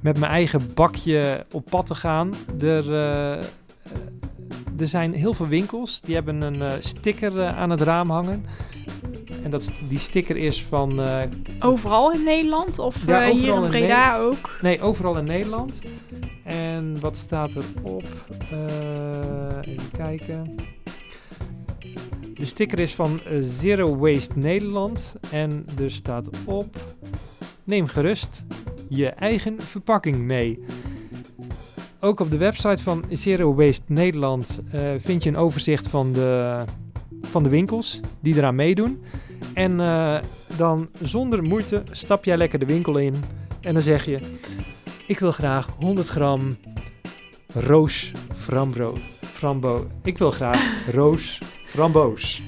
[0.00, 2.34] met mijn eigen bakje op pad te gaan.
[2.60, 2.84] Er,
[4.80, 8.44] er zijn heel veel winkels die hebben een eh, sticker eh, aan het raam hangen.
[9.42, 11.00] En dat, die sticker is van...
[11.02, 11.22] eh,
[11.60, 14.56] Overal in Nederland of Ja, hier in in Breda ook?
[14.60, 15.80] nee, overal in Nederland.
[16.44, 18.04] En wat staat erop?
[18.50, 20.54] Eh even kijken.
[22.34, 25.14] De sticker is van Zero Waste Nederland.
[25.30, 26.76] En er staat op...
[27.64, 28.44] Neem gerust
[28.88, 30.64] je eigen verpakking mee.
[32.02, 36.56] Ook op de website van Zero Waste Nederland eh, vind je een overzicht van de,
[37.22, 39.02] van de winkels die eraan meedoen.
[39.54, 40.18] En eh,
[40.56, 43.14] dan zonder moeite stap jij lekker de winkel in
[43.60, 44.18] en dan zeg je:
[45.06, 46.56] Ik wil graag 100 gram
[47.54, 49.86] roos frambro, frambo.
[50.02, 50.62] Ik wil graag
[50.94, 52.42] roos framboos.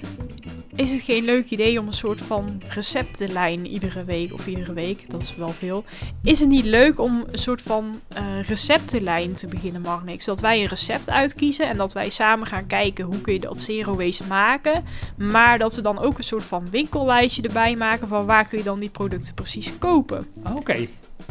[0.82, 5.10] Is het geen leuk idee om een soort van receptenlijn iedere week of iedere week,
[5.10, 5.84] dat is wel veel.
[6.22, 10.24] Is het niet leuk om een soort van eh, receptenlijn te beginnen, Marnix?
[10.24, 13.60] Dat wij een recept uitkiezen en dat wij samen gaan kijken hoe kun je dat
[13.60, 14.84] zero waste maken.
[15.16, 18.64] Maar dat we dan ook een soort van winkellijstje erbij maken van waar kun je
[18.64, 20.26] dan die producten precies kopen.
[20.56, 20.86] Oké,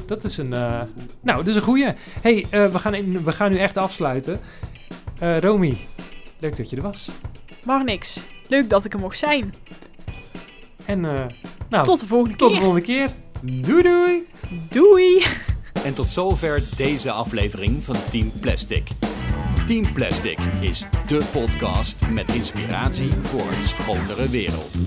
[0.06, 0.54] dat is een.
[0.54, 0.82] eh,
[1.22, 1.88] nou, dat is een goeie.
[2.22, 4.40] hey, eh, we, gaan in, we gaan nu echt afsluiten.
[5.20, 5.78] Romy,
[6.40, 7.10] leuk dat je er was.
[7.66, 8.22] Marnix,
[8.52, 9.54] leuk dat ik er mocht zijn.
[10.86, 11.26] En eh,
[11.70, 12.64] nou, Tot de volgende tot de keer.
[12.64, 13.10] volgende keer.
[13.44, 14.28] Doei doei!
[14.70, 15.24] Doei!
[15.84, 18.88] En tot zover deze aflevering van Team Plastic.
[19.68, 24.80] Team Plastic is de podcast met inspiratie voor een schonere wereld.